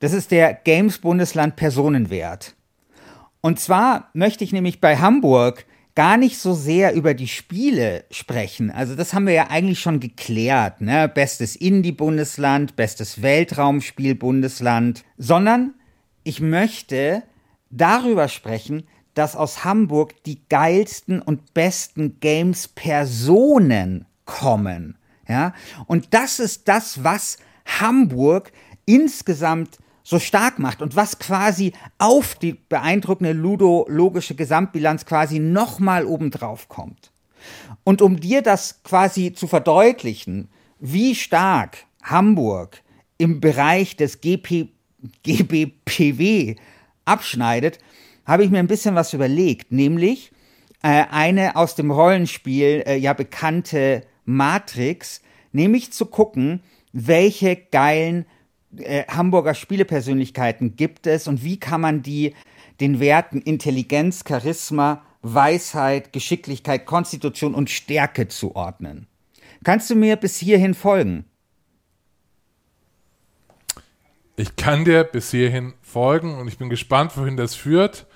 Das 0.00 0.12
ist 0.12 0.30
der 0.30 0.54
Games 0.54 0.98
Bundesland 0.98 1.56
Personenwert. 1.56 2.54
Und 3.40 3.60
zwar 3.60 4.08
möchte 4.14 4.44
ich 4.44 4.52
nämlich 4.52 4.80
bei 4.80 4.96
Hamburg 4.96 5.66
gar 5.94 6.16
nicht 6.16 6.38
so 6.38 6.54
sehr 6.54 6.94
über 6.94 7.14
die 7.14 7.28
Spiele 7.28 8.04
sprechen. 8.10 8.70
Also 8.70 8.94
das 8.94 9.12
haben 9.12 9.26
wir 9.26 9.34
ja 9.34 9.50
eigentlich 9.50 9.80
schon 9.80 10.00
geklärt, 10.00 10.80
ne? 10.80 11.08
Bestes 11.08 11.54
Indie-Bundesland, 11.56 12.76
bestes 12.76 13.20
Weltraumspiel-Bundesland, 13.20 15.04
sondern 15.18 15.74
ich 16.24 16.40
möchte 16.40 17.22
darüber 17.70 18.28
sprechen, 18.28 18.84
dass 19.14 19.36
aus 19.36 19.64
Hamburg 19.64 20.22
die 20.24 20.40
geilsten 20.48 21.20
und 21.20 21.52
besten 21.54 22.18
Games-Personen 22.20 24.06
kommen. 24.24 24.96
Ja? 25.28 25.52
Und 25.86 26.14
das 26.14 26.38
ist 26.38 26.68
das, 26.68 27.04
was 27.04 27.36
Hamburg 27.66 28.52
insgesamt 28.86 29.78
so 30.12 30.18
stark 30.18 30.58
macht 30.58 30.82
und 30.82 30.94
was 30.94 31.18
quasi 31.18 31.72
auf 31.98 32.34
die 32.34 32.52
beeindruckende 32.52 33.32
ludologische 33.32 34.34
Gesamtbilanz 34.34 35.06
quasi 35.06 35.38
nochmal 35.38 36.04
obendrauf 36.04 36.68
kommt. 36.68 37.10
Und 37.82 38.02
um 38.02 38.20
dir 38.20 38.42
das 38.42 38.82
quasi 38.84 39.32
zu 39.32 39.48
verdeutlichen, 39.48 40.48
wie 40.78 41.14
stark 41.14 41.78
Hamburg 42.02 42.82
im 43.16 43.40
Bereich 43.40 43.96
des 43.96 44.20
GP, 44.20 44.68
GBPW 45.22 46.56
abschneidet, 47.04 47.78
habe 48.26 48.44
ich 48.44 48.50
mir 48.50 48.58
ein 48.58 48.68
bisschen 48.68 48.94
was 48.94 49.14
überlegt, 49.14 49.72
nämlich 49.72 50.30
äh, 50.82 51.04
eine 51.10 51.56
aus 51.56 51.74
dem 51.74 51.90
Rollenspiel 51.90 52.84
äh, 52.86 52.96
ja 52.96 53.14
bekannte 53.14 54.02
Matrix, 54.26 55.22
nämlich 55.52 55.92
zu 55.92 56.06
gucken, 56.06 56.62
welche 56.92 57.56
geilen 57.56 58.26
äh, 58.78 59.04
Hamburger 59.08 59.54
Spielepersönlichkeiten 59.54 60.76
gibt 60.76 61.06
es 61.06 61.28
und 61.28 61.44
wie 61.44 61.58
kann 61.58 61.80
man 61.80 62.02
die 62.02 62.34
den 62.80 63.00
Werten 63.00 63.40
Intelligenz, 63.40 64.24
Charisma, 64.26 65.02
Weisheit, 65.22 66.12
Geschicklichkeit, 66.12 66.84
Konstitution 66.84 67.54
und 67.54 67.70
Stärke 67.70 68.28
zuordnen. 68.28 69.06
Kannst 69.64 69.88
du 69.90 69.94
mir 69.94 70.16
bis 70.16 70.36
hierhin 70.38 70.74
folgen? 70.74 71.24
Ich 74.34 74.56
kann 74.56 74.84
dir 74.84 75.04
bis 75.04 75.30
hierhin 75.30 75.74
folgen 75.82 76.34
und 76.38 76.48
ich 76.48 76.58
bin 76.58 76.70
gespannt, 76.70 77.16
wohin 77.16 77.36
das 77.36 77.54
führt, 77.54 78.06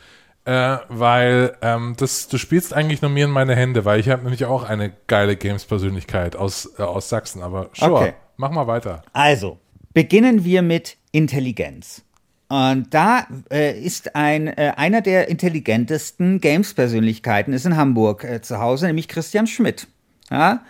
äh, 0.44 0.78
weil 0.88 1.56
ähm, 1.60 1.94
das, 1.96 2.26
du 2.28 2.38
spielst 2.38 2.72
eigentlich 2.72 3.02
nur 3.02 3.10
mir 3.10 3.26
in 3.26 3.30
meine 3.30 3.54
Hände, 3.54 3.84
weil 3.84 4.00
ich 4.00 4.08
habe 4.08 4.22
nämlich 4.22 4.46
auch 4.46 4.64
eine 4.64 4.92
geile 5.06 5.36
Games-Persönlichkeit 5.36 6.34
aus, 6.34 6.72
äh, 6.78 6.82
aus 6.82 7.08
Sachsen, 7.08 7.42
aber 7.42 7.70
sure, 7.75 7.92
Okay. 7.92 8.14
mach 8.36 8.50
mal 8.50 8.66
weiter. 8.66 9.02
Also, 9.12 9.60
beginnen 9.96 10.44
wir 10.44 10.60
mit 10.60 10.98
Intelligenz. 11.10 12.02
Und 12.48 12.92
da 12.92 13.26
äh, 13.50 13.80
ist 13.80 14.14
ein, 14.14 14.46
äh, 14.46 14.74
einer 14.76 15.00
der 15.00 15.28
intelligentesten 15.30 16.38
Games-Persönlichkeiten 16.38 17.54
ist 17.54 17.64
in 17.64 17.78
Hamburg 17.78 18.22
äh, 18.22 18.42
zu 18.42 18.58
Hause, 18.58 18.88
nämlich 18.88 19.08
Christian 19.08 19.46
Schmidt. 19.46 19.86
Ja? 20.30 20.62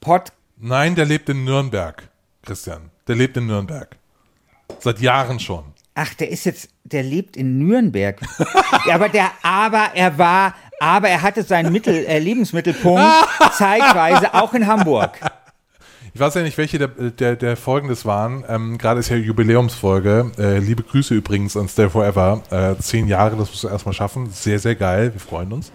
Pod 0.00 0.32
Nein, 0.58 0.96
der 0.96 1.04
lebt 1.04 1.28
in 1.28 1.44
Nürnberg, 1.44 2.08
Christian. 2.42 2.90
Der 3.06 3.14
lebt 3.14 3.36
in 3.36 3.46
Nürnberg. 3.46 3.96
Seit 4.80 4.98
Jahren 4.98 5.38
schon. 5.38 5.62
Ach, 5.94 6.12
der 6.14 6.30
ist 6.30 6.44
jetzt, 6.44 6.70
der 6.82 7.04
lebt 7.04 7.36
in 7.36 7.58
Nürnberg. 7.58 8.20
ja, 8.88 8.96
aber 8.96 9.08
der, 9.08 9.30
aber 9.44 9.92
er 9.94 10.18
war, 10.18 10.56
aber 10.80 11.08
er 11.08 11.22
hatte 11.22 11.44
seinen 11.44 11.72
Mittel, 11.72 12.04
äh, 12.04 12.18
Lebensmittelpunkt 12.18 13.28
zeitweise 13.52 14.34
auch 14.34 14.54
in 14.54 14.66
Hamburg. 14.66 15.20
Ich 16.14 16.20
weiß 16.20 16.34
ja 16.34 16.42
nicht, 16.42 16.58
welche 16.58 16.78
der, 16.78 16.88
der, 16.88 17.36
der 17.36 17.56
Folgen 17.56 17.88
das 17.88 18.04
waren. 18.04 18.44
Ähm, 18.46 18.76
Gerade 18.76 19.00
ist 19.00 19.08
ja 19.08 19.16
Jubiläumsfolge. 19.16 20.30
Äh, 20.36 20.58
liebe 20.58 20.82
Grüße 20.82 21.14
übrigens 21.14 21.56
an 21.56 21.68
Stay 21.68 21.88
Forever. 21.88 22.42
Äh, 22.50 22.76
zehn 22.82 23.08
Jahre, 23.08 23.36
das 23.36 23.48
musst 23.48 23.64
du 23.64 23.68
erstmal 23.68 23.94
schaffen. 23.94 24.28
Sehr, 24.30 24.58
sehr 24.58 24.74
geil. 24.74 25.14
Wir 25.14 25.20
freuen 25.20 25.52
uns. 25.52 25.72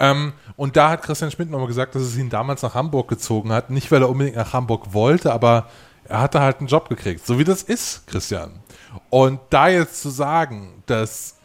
Ähm, 0.00 0.32
und 0.56 0.76
da 0.76 0.88
hat 0.88 1.02
Christian 1.02 1.30
Schmidt 1.30 1.50
nochmal 1.50 1.66
gesagt, 1.66 1.94
dass 1.94 2.00
es 2.00 2.16
ihn 2.16 2.30
damals 2.30 2.62
nach 2.62 2.74
Hamburg 2.74 3.08
gezogen 3.08 3.52
hat. 3.52 3.68
Nicht, 3.68 3.92
weil 3.92 4.00
er 4.00 4.08
unbedingt 4.08 4.36
nach 4.36 4.54
Hamburg 4.54 4.94
wollte, 4.94 5.34
aber 5.34 5.68
er 6.04 6.22
hatte 6.22 6.40
halt 6.40 6.60
einen 6.60 6.68
Job 6.68 6.88
gekriegt. 6.88 7.26
So 7.26 7.38
wie 7.38 7.44
das 7.44 7.62
ist, 7.62 8.06
Christian. 8.06 8.60
Und 9.10 9.38
da 9.50 9.68
jetzt 9.68 10.00
zu 10.00 10.08
sagen, 10.08 10.82
dass 10.86 11.36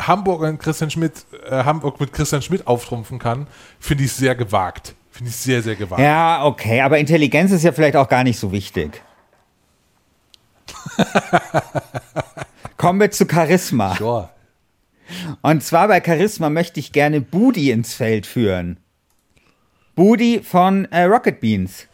Hamburg 0.00 0.58
Christian 0.58 0.90
Schmidt, 0.90 1.24
äh, 1.48 1.62
Hamburg 1.62 2.00
mit 2.00 2.12
Christian 2.12 2.42
Schmidt 2.42 2.66
auftrumpfen 2.66 3.20
kann, 3.20 3.46
finde 3.78 4.02
ich 4.02 4.12
sehr 4.12 4.34
gewagt. 4.34 4.96
Finde 5.18 5.30
ich 5.30 5.36
sehr, 5.36 5.62
sehr 5.62 5.74
gewagt. 5.74 6.00
Ja, 6.00 6.44
okay, 6.44 6.80
aber 6.80 7.00
Intelligenz 7.00 7.50
ist 7.50 7.64
ja 7.64 7.72
vielleicht 7.72 7.96
auch 7.96 8.08
gar 8.08 8.22
nicht 8.22 8.38
so 8.38 8.52
wichtig. 8.52 9.02
Kommen 12.76 13.00
wir 13.00 13.10
zu 13.10 13.26
Charisma. 13.28 13.96
Sure. 13.96 14.28
Und 15.42 15.64
zwar 15.64 15.88
bei 15.88 16.00
Charisma 16.00 16.50
möchte 16.50 16.78
ich 16.78 16.92
gerne 16.92 17.20
Budi 17.20 17.72
ins 17.72 17.94
Feld 17.94 18.26
führen. 18.26 18.76
Budi 19.96 20.40
von 20.40 20.84
äh, 20.92 21.02
Rocket 21.02 21.40
Beans. 21.40 21.88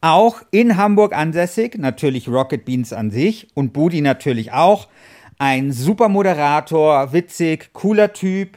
Auch 0.00 0.42
in 0.52 0.76
Hamburg 0.76 1.16
ansässig, 1.16 1.76
natürlich 1.78 2.28
Rocket 2.28 2.64
Beans 2.64 2.92
an 2.92 3.10
sich 3.10 3.48
und 3.54 3.72
Budi 3.72 4.02
natürlich 4.02 4.52
auch. 4.52 4.86
ein 5.40 5.72
super 5.72 6.08
Moderator, 6.08 7.12
witzig, 7.12 7.70
cooler 7.72 8.12
Typ. 8.12 8.56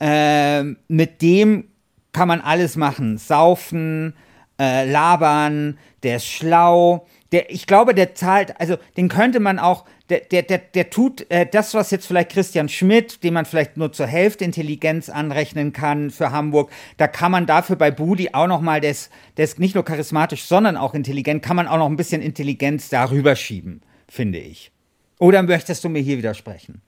Ähm, 0.00 0.78
mit 0.88 1.22
dem 1.22 1.70
kann 2.12 2.28
man 2.28 2.40
alles 2.40 2.76
machen. 2.76 3.18
Saufen, 3.18 4.14
äh, 4.60 4.90
labern, 4.90 5.78
der 6.02 6.16
ist 6.16 6.26
schlau. 6.26 7.06
Der, 7.32 7.50
ich 7.50 7.66
glaube, 7.66 7.94
der 7.94 8.14
zahlt, 8.14 8.60
also 8.60 8.76
den 8.96 9.08
könnte 9.08 9.40
man 9.40 9.58
auch, 9.58 9.84
der, 10.10 10.20
der, 10.20 10.42
der, 10.42 10.58
der 10.58 10.90
tut 10.90 11.30
äh, 11.30 11.46
das, 11.46 11.74
was 11.74 11.92
jetzt 11.92 12.06
vielleicht 12.06 12.32
Christian 12.32 12.68
Schmidt, 12.68 13.22
dem 13.22 13.34
man 13.34 13.44
vielleicht 13.44 13.76
nur 13.76 13.92
zur 13.92 14.06
Hälfte 14.06 14.44
Intelligenz 14.44 15.08
anrechnen 15.08 15.72
kann 15.72 16.10
für 16.10 16.32
Hamburg, 16.32 16.70
da 16.96 17.06
kann 17.06 17.30
man 17.30 17.46
dafür 17.46 17.76
bei 17.76 17.92
Budi 17.92 18.30
auch 18.32 18.48
noch 18.48 18.60
mal, 18.60 18.80
der 18.80 18.90
ist, 18.90 19.10
der 19.36 19.44
ist 19.44 19.60
nicht 19.60 19.76
nur 19.76 19.84
charismatisch, 19.84 20.44
sondern 20.44 20.76
auch 20.76 20.94
intelligent, 20.94 21.42
kann 21.42 21.56
man 21.56 21.68
auch 21.68 21.78
noch 21.78 21.88
ein 21.88 21.96
bisschen 21.96 22.20
Intelligenz 22.20 22.88
darüber 22.88 23.36
schieben, 23.36 23.80
finde 24.08 24.38
ich. 24.38 24.72
Oder 25.20 25.42
möchtest 25.42 25.84
du 25.84 25.88
mir 25.88 26.02
hier 26.02 26.18
widersprechen? 26.18 26.82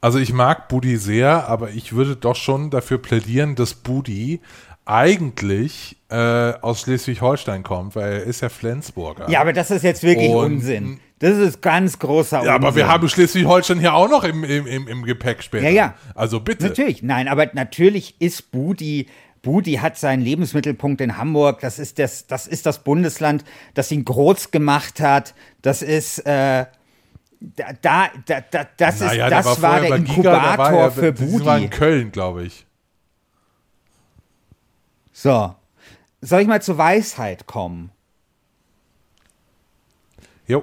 Also 0.00 0.18
ich 0.18 0.32
mag 0.32 0.68
Budi 0.68 0.96
sehr, 0.96 1.48
aber 1.48 1.70
ich 1.70 1.92
würde 1.92 2.16
doch 2.16 2.36
schon 2.36 2.70
dafür 2.70 2.98
plädieren, 2.98 3.54
dass 3.54 3.74
Budi 3.74 4.40
eigentlich 4.86 5.96
äh, 6.10 6.16
aus 6.60 6.80
Schleswig-Holstein 6.80 7.62
kommt, 7.62 7.94
weil 7.94 8.12
er 8.12 8.22
ist 8.24 8.40
ja 8.40 8.48
Flensburger. 8.48 9.30
Ja, 9.30 9.40
aber 9.40 9.52
das 9.52 9.70
ist 9.70 9.82
jetzt 9.84 10.02
wirklich 10.02 10.30
Und- 10.30 10.54
Unsinn. 10.54 11.00
Das 11.20 11.36
ist 11.36 11.60
ganz 11.60 11.98
großer 11.98 12.38
Unsinn. 12.38 12.48
Ja, 12.48 12.54
aber 12.54 12.74
wir 12.74 12.88
haben 12.88 13.06
Schleswig-Holstein 13.06 13.78
hier 13.78 13.92
auch 13.92 14.08
noch 14.08 14.24
im, 14.24 14.42
im, 14.42 14.66
im, 14.66 14.88
im 14.88 15.02
Gepäck 15.02 15.42
später. 15.42 15.64
Ja, 15.68 15.70
ja. 15.70 15.94
Also 16.14 16.40
bitte. 16.40 16.68
Natürlich, 16.68 17.02
nein, 17.02 17.28
aber 17.28 17.50
natürlich 17.52 18.18
ist 18.22 18.50
Budi, 18.50 19.06
Budi 19.42 19.74
hat 19.74 19.98
seinen 19.98 20.22
Lebensmittelpunkt 20.22 21.02
in 21.02 21.18
Hamburg. 21.18 21.60
Das 21.60 21.78
ist 21.78 21.98
das, 21.98 22.26
das 22.26 22.46
ist 22.46 22.64
das 22.64 22.84
Bundesland, 22.84 23.44
das 23.74 23.92
ihn 23.92 24.06
groß 24.06 24.50
gemacht 24.50 25.00
hat. 25.00 25.34
Das 25.60 25.82
ist, 25.82 26.20
äh, 26.26 26.64
da, 27.40 27.72
da, 27.80 28.10
da, 28.26 28.40
da 28.50 28.66
das 28.76 29.00
Naja, 29.00 29.26
ist, 29.26 29.30
das 29.32 29.46
war 29.46 29.62
war, 29.62 29.70
vorher 29.72 29.80
der 29.80 29.90
da 29.90 29.96
Inkubator 29.96 30.58
war 30.58 30.72
er, 30.74 30.90
für 30.92 31.12
das 31.12 31.44
war 31.44 31.56
in 31.58 31.64
Budi. 31.64 31.76
Köln, 31.76 32.12
glaube 32.12 32.44
ich. 32.44 32.66
So. 35.12 35.54
Soll 36.20 36.42
ich 36.42 36.48
mal 36.48 36.60
zur 36.60 36.76
Weisheit 36.76 37.46
kommen? 37.46 37.90
Jo. 40.46 40.62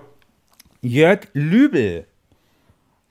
Jörg 0.82 1.22
Lübel, 1.34 2.06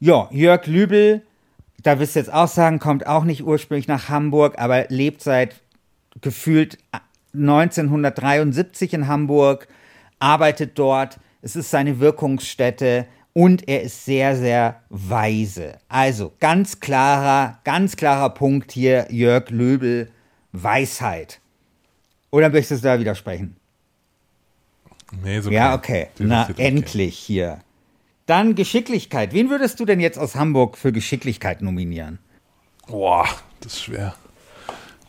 ja, 0.00 0.28
Jörg 0.32 0.66
Lübel, 0.66 1.22
da 1.82 1.98
wirst 2.00 2.16
du 2.16 2.20
jetzt 2.20 2.32
auch 2.32 2.48
sagen, 2.48 2.78
kommt 2.78 3.06
auch 3.06 3.24
nicht 3.24 3.44
ursprünglich 3.44 3.86
nach 3.86 4.08
Hamburg, 4.08 4.58
aber 4.58 4.86
lebt 4.88 5.22
seit 5.22 5.60
gefühlt 6.20 6.78
1973 7.34 8.94
in 8.94 9.06
Hamburg, 9.06 9.68
arbeitet 10.18 10.78
dort, 10.78 11.20
es 11.42 11.56
ist 11.56 11.70
seine 11.70 12.00
Wirkungsstätte 12.00 13.06
und 13.32 13.68
er 13.68 13.82
ist 13.82 14.04
sehr, 14.04 14.36
sehr 14.36 14.82
weise. 14.88 15.78
Also 15.88 16.32
ganz 16.40 16.80
klarer, 16.80 17.58
ganz 17.64 17.96
klarer 17.96 18.30
Punkt 18.30 18.72
hier, 18.72 19.06
Jörg 19.10 19.50
Löbel, 19.50 20.10
Weisheit. 20.52 21.40
Oder 22.30 22.48
möchtest 22.50 22.84
du 22.84 22.88
da 22.88 22.98
widersprechen? 22.98 23.56
Nee, 25.22 25.40
so 25.40 25.50
Ja, 25.50 25.74
okay. 25.74 26.08
Na, 26.18 26.48
endlich 26.56 27.16
hier. 27.16 27.58
Dann 28.30 28.54
Geschicklichkeit. 28.54 29.32
Wen 29.32 29.50
würdest 29.50 29.80
du 29.80 29.84
denn 29.84 29.98
jetzt 29.98 30.16
aus 30.16 30.36
Hamburg 30.36 30.78
für 30.78 30.92
Geschicklichkeit 30.92 31.62
nominieren? 31.62 32.20
Boah, 32.86 33.26
das 33.58 33.72
ist 33.72 33.82
schwer. 33.82 34.14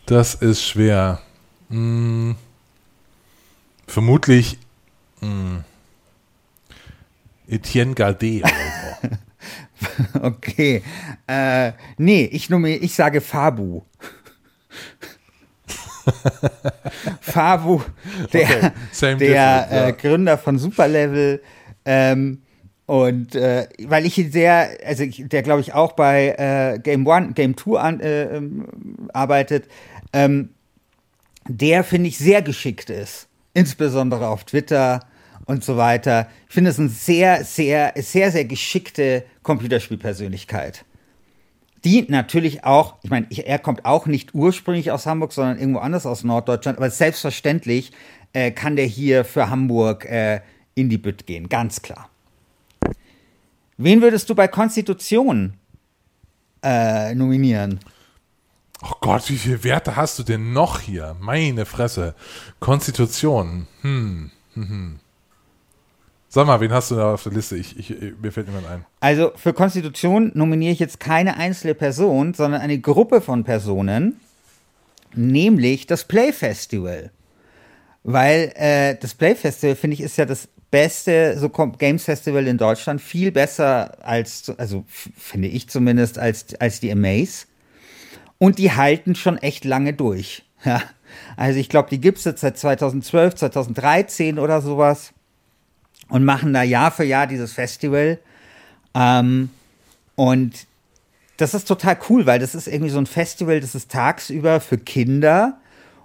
Das 0.08 0.34
ist 0.34 0.64
schwer. 0.64 1.22
Hm, 1.70 2.36
vermutlich 3.86 4.58
hm, 5.20 5.64
Etienne 7.48 7.94
Gardet 7.94 8.44
oder 8.44 8.54
so. 9.04 9.08
Okay. 10.24 10.82
Äh, 11.28 11.74
nee, 12.00 12.26
ich, 12.26 12.50
nominiere, 12.50 12.80
ich 12.80 12.96
sage 12.96 13.22
Fabu. 13.22 13.84
Fabu, 17.22 17.84
der, 18.34 18.74
Okay, 18.92 19.16
der 19.18 19.90
äh, 19.90 19.94
Gründer 19.94 20.40
von 20.40 20.58
Superlevel. 20.58 21.44
Ähm, 21.86 22.42
und 22.92 23.36
äh, 23.36 23.70
weil 23.86 24.06
ich 24.06 24.18
ihn 24.18 24.34
sehr, 24.34 24.70
also 24.86 25.04
ich, 25.04 25.24
der 25.26 25.44
glaube 25.44 25.62
ich 25.62 25.74
auch 25.74 25.94
bei 25.94 26.36
äh, 26.38 26.78
Game 26.78 27.08
One, 27.08 27.32
Game 27.32 27.56
Two 27.56 27.78
an, 27.78 28.02
äh, 28.02 28.24
ähm, 28.24 28.68
arbeitet, 29.14 29.70
ähm, 30.12 30.50
der 31.48 31.86
finde 31.86 32.10
ich 32.10 32.18
sehr 32.18 32.42
geschickt 32.42 32.90
ist. 32.90 33.30
Insbesondere 33.54 34.28
auf 34.28 34.44
Twitter 34.44 35.00
und 35.46 35.64
so 35.64 35.78
weiter. 35.78 36.28
Ich 36.50 36.54
finde 36.54 36.70
es 36.70 36.80
eine 36.80 36.90
sehr, 36.90 37.46
sehr, 37.46 37.94
sehr, 37.96 38.30
sehr 38.30 38.44
geschickte 38.44 39.24
Computerspielpersönlichkeit. 39.42 40.84
Die 41.86 42.06
natürlich 42.10 42.66
auch, 42.66 42.96
ich 43.04 43.10
meine, 43.10 43.28
er 43.30 43.60
kommt 43.60 43.86
auch 43.86 44.06
nicht 44.06 44.36
ursprünglich 44.36 44.92
aus 44.92 45.06
Hamburg, 45.06 45.32
sondern 45.32 45.60
irgendwo 45.60 45.80
anders 45.80 46.06
aus 46.06 46.26
Norddeutschland, 46.26 46.78
aber 46.78 46.90
selbstverständlich 46.90 47.94
äh, 48.34 48.52
kann 48.52 48.76
der 48.76 48.86
hier 48.86 49.24
für 49.24 49.50
Hamburg 49.50 50.04
äh, 50.04 50.42
in 50.76 50.90
die 50.90 50.98
Bütt 50.98 51.26
gehen, 51.26 51.48
ganz 51.48 51.82
klar. 51.82 52.11
Wen 53.84 54.02
würdest 54.04 54.30
du 54.30 54.36
bei 54.36 54.48
Konstitution 54.48 55.54
äh, 56.62 57.16
nominieren? 57.16 57.80
Oh 58.84 58.94
Gott, 59.02 59.28
wie 59.30 59.38
viele 59.38 59.64
Werte 59.64 59.96
hast 59.96 60.20
du 60.20 60.24
denn 60.24 60.54
noch 60.54 60.80
hier? 60.80 61.16
Meine 61.20 61.66
Fresse. 61.66 62.14
Konstitution. 62.60 63.68
Hm. 63.82 64.30
hm, 64.54 64.70
hm. 64.70 65.00
Sag 66.30 66.46
mal, 66.46 66.62
wen 66.62 66.72
hast 66.72 66.92
du 66.92 66.96
da 66.96 67.16
auf 67.16 67.24
der 67.24 67.32
Liste? 67.32 67.58
Ich, 67.58 67.78
ich, 67.78 67.94
mir 68.22 68.32
fällt 68.32 68.48
niemand 68.48 68.68
ein. 68.68 68.86
Also 69.00 69.32
für 69.36 69.52
Konstitution 69.52 70.32
nominiere 70.36 70.72
ich 70.72 70.80
jetzt 70.80 71.00
keine 71.00 71.38
einzelne 71.38 71.74
Person, 71.74 72.36
sondern 72.36 72.62
eine 72.62 72.80
Gruppe 72.80 73.20
von 73.20 73.44
Personen, 73.44 74.22
nämlich 75.16 75.88
das 75.88 76.08
Play 76.08 76.32
Festival. 76.32 77.12
Weil 78.04 78.54
äh, 78.56 78.96
das 78.96 79.16
Play 79.16 79.36
Festival, 79.36 79.76
finde 79.76 79.96
ich, 79.96 80.02
ist 80.02 80.18
ja 80.18 80.26
das 80.26 80.48
beste 80.72 81.38
so 81.38 81.50
Games 81.50 82.06
Festival 82.06 82.48
in 82.48 82.58
Deutschland. 82.58 83.02
Viel 83.02 83.32
besser 83.32 83.98
als, 84.06 84.52
also 84.58 84.86
finde 84.88 85.50
ich 85.50 85.70
zumindest, 85.70 86.18
als, 86.18 86.56
als 86.60 86.80
die 86.80 86.92
Amaze. 86.92 87.46
Und 88.38 88.58
die 88.58 88.72
halten 88.72 89.14
schon 89.14 89.38
echt 89.38 89.66
lange 89.66 89.94
durch. 89.94 90.44
Ja. 90.64 90.84
Also 91.36 91.60
ich 91.60 91.70
glaube, 91.70 91.90
die 91.90 92.00
gibt 92.00 92.20
es 92.20 92.24
jetzt 92.24 92.42
seit 92.42 92.56
2012, 92.56 93.34
2013 93.34 94.38
oder 94.38 94.62
sowas. 94.62 95.12
Und 96.08 96.24
machen 96.24 96.54
da 96.54 96.62
Jahr 96.62 96.92
für 96.92 97.04
Jahr 97.04 97.26
dieses 97.26 97.52
Festival. 97.52 98.20
Ähm, 98.94 99.50
und 100.16 100.68
das 101.38 101.56
ist 101.56 101.68
total 101.68 101.98
cool, 102.10 102.28
weil 102.28 102.38
das 102.38 102.54
ist 102.54 102.68
irgendwie 102.68 102.92
so 102.92 103.00
ein 103.00 103.08
Festival, 103.08 103.60
das 103.60 103.74
ist 103.74 103.90
tagsüber 103.90 104.60
für 104.60 104.78
Kinder. 104.78 105.60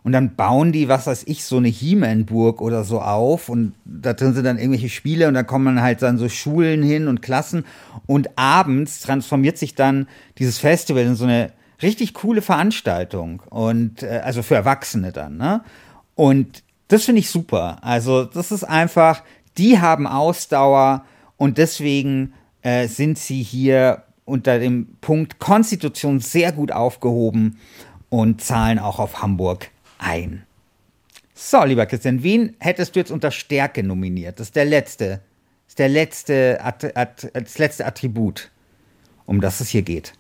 Und 0.07 0.13
dann 0.13 0.37
bauen 0.37 0.71
die, 0.71 0.87
was 0.87 1.09
weiß 1.09 1.25
ich, 1.27 1.45
so 1.45 1.57
eine 1.57 1.67
He-Man-Burg 1.67 2.61
oder 2.61 2.85
so 2.85 3.01
auf. 3.01 3.49
Und 3.49 3.73
da 3.85 4.13
drin 4.13 4.35
sind 4.35 4.45
dann 4.45 4.57
irgendwelche 4.57 4.89
Spiele 4.89 5.27
und 5.27 5.35
da 5.35 5.43
kommen 5.43 5.65
dann 5.65 5.83
halt 5.83 6.01
dann 6.01 6.17
so 6.17 6.29
Schulen 6.29 6.85
hin 6.85 7.09
und 7.09 7.23
Klassen. 7.23 7.65
Und 8.07 8.39
abends 8.39 9.01
transformiert 9.01 9.59
sich 9.59 9.75
dann 9.75 10.07
dieses 10.39 10.59
Festival 10.59 11.03
in 11.03 11.17
so 11.17 11.25
eine 11.25 11.51
richtig 11.83 12.15
coole 12.15 12.41
Veranstaltung. 12.41 13.43
Und 13.51 14.05
äh, 14.05 14.21
also 14.23 14.45
für 14.45 14.55
Erwachsene 14.55 15.11
dann, 15.11 15.39
ne? 15.39 15.65
Und 16.15 16.63
das 16.87 17.03
finde 17.07 17.19
ich 17.19 17.29
super. 17.29 17.79
Also, 17.83 18.27
das 18.27 18.53
ist 18.53 18.63
einfach, 18.63 19.25
die 19.59 19.81
haben 19.81 20.07
Ausdauer 20.07 21.05
und 21.37 21.59
deswegen 21.59 22.33
äh, 22.63 22.87
sind 22.87 23.19
sie 23.19 23.43
hier 23.43 24.05
unter 24.25 24.61
dem 24.61 24.87
Punkt 25.01 25.41
Konstitution 25.41 26.21
sehr 26.21 26.53
gut 26.53 26.71
aufgehoben 26.71 27.59
und 28.09 28.41
zahlen 28.41 28.79
auch 28.79 29.01
auf 29.01 29.21
Hamburg 29.21 29.73
ein. 29.99 30.47
So, 31.35 31.65
lieber 31.65 31.87
Christian, 31.87 32.23
wen 32.23 32.57
hättest 32.59 32.97
du 32.97 33.01
jetzt 33.01 33.11
unter 33.11 33.31
Stärke 33.31 33.83
nominiert? 33.83 34.41
Das 34.41 34.49
ist 34.49 34.57
der 34.57 34.65
letzte, 34.65 35.21
das 35.65 35.69
ist 35.69 35.79
der 35.79 35.89
letzte, 35.89 36.59
Att 36.63 36.97
Att 36.97 37.31
das 37.35 37.59
letzte 37.59 37.85
Attribut, 37.85 38.51
um 39.27 39.41
das 39.41 39.61
es 39.61 39.69
hier 39.69 39.83
geht. 39.83 40.15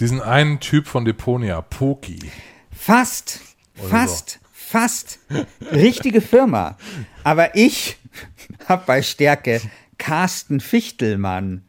Diesen 0.00 0.22
einen 0.22 0.60
Typ 0.60 0.86
von 0.86 1.04
Deponia, 1.04 1.60
Poki. 1.60 2.30
Fast, 2.70 3.40
fast, 3.74 4.40
fast. 4.50 5.18
Richtige 5.60 6.20
Firma. 6.20 6.78
Aber 7.24 7.54
ich 7.54 7.98
habe 8.66 8.84
bei 8.86 9.02
Stärke 9.02 9.60
Carsten 9.98 10.60
Fichtelmann. 10.60 11.67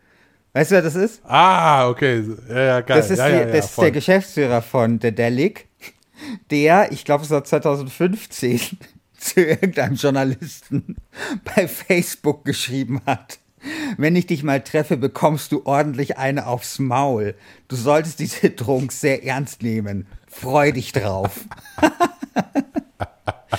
Weißt 0.60 0.72
du, 0.72 0.76
wer 0.76 0.82
das 0.82 0.95
ist? 0.95 1.22
Ah, 1.24 1.88
okay. 1.88 2.22
Ja, 2.50 2.60
ja, 2.60 2.82
geil. 2.82 2.98
Das 2.98 3.10
ist, 3.10 3.19
ja, 3.19 3.30
die, 3.30 3.36
ja, 3.36 3.45
das 3.45 3.67
ist 3.67 3.80
der 3.80 3.91
Geschäftsführer 3.91 4.62
von 4.62 5.00
Dedelic, 5.00 5.69
der, 6.52 6.91
ich 6.91 7.06
glaube, 7.06 7.24
es 7.24 7.30
war 7.30 7.45
2015, 7.45 8.60
zu 9.17 9.39
irgendeinem 9.39 9.95
Journalisten 9.95 10.98
bei 11.56 11.65
Facebook 11.65 12.43
geschrieben 12.43 13.00
hat. 13.06 13.39
Wenn 13.95 14.17
ich 14.17 14.28
dich 14.28 14.43
mal 14.43 14.60
treffe, 14.60 14.98
bekommst 14.98 15.54
du 15.54 15.62
ordentlich 15.63 16.17
eine 16.17 16.45
aufs 16.45 16.78
Maul. 16.78 17.36
Du 17.69 17.78
solltest 17.78 18.19
diese 18.19 18.50
Drohung 18.50 18.91
sehr 18.91 19.24
ernst 19.24 19.63
nehmen. 19.63 20.08
Freu 20.28 20.74
dich 20.74 20.91
drauf. 20.91 21.39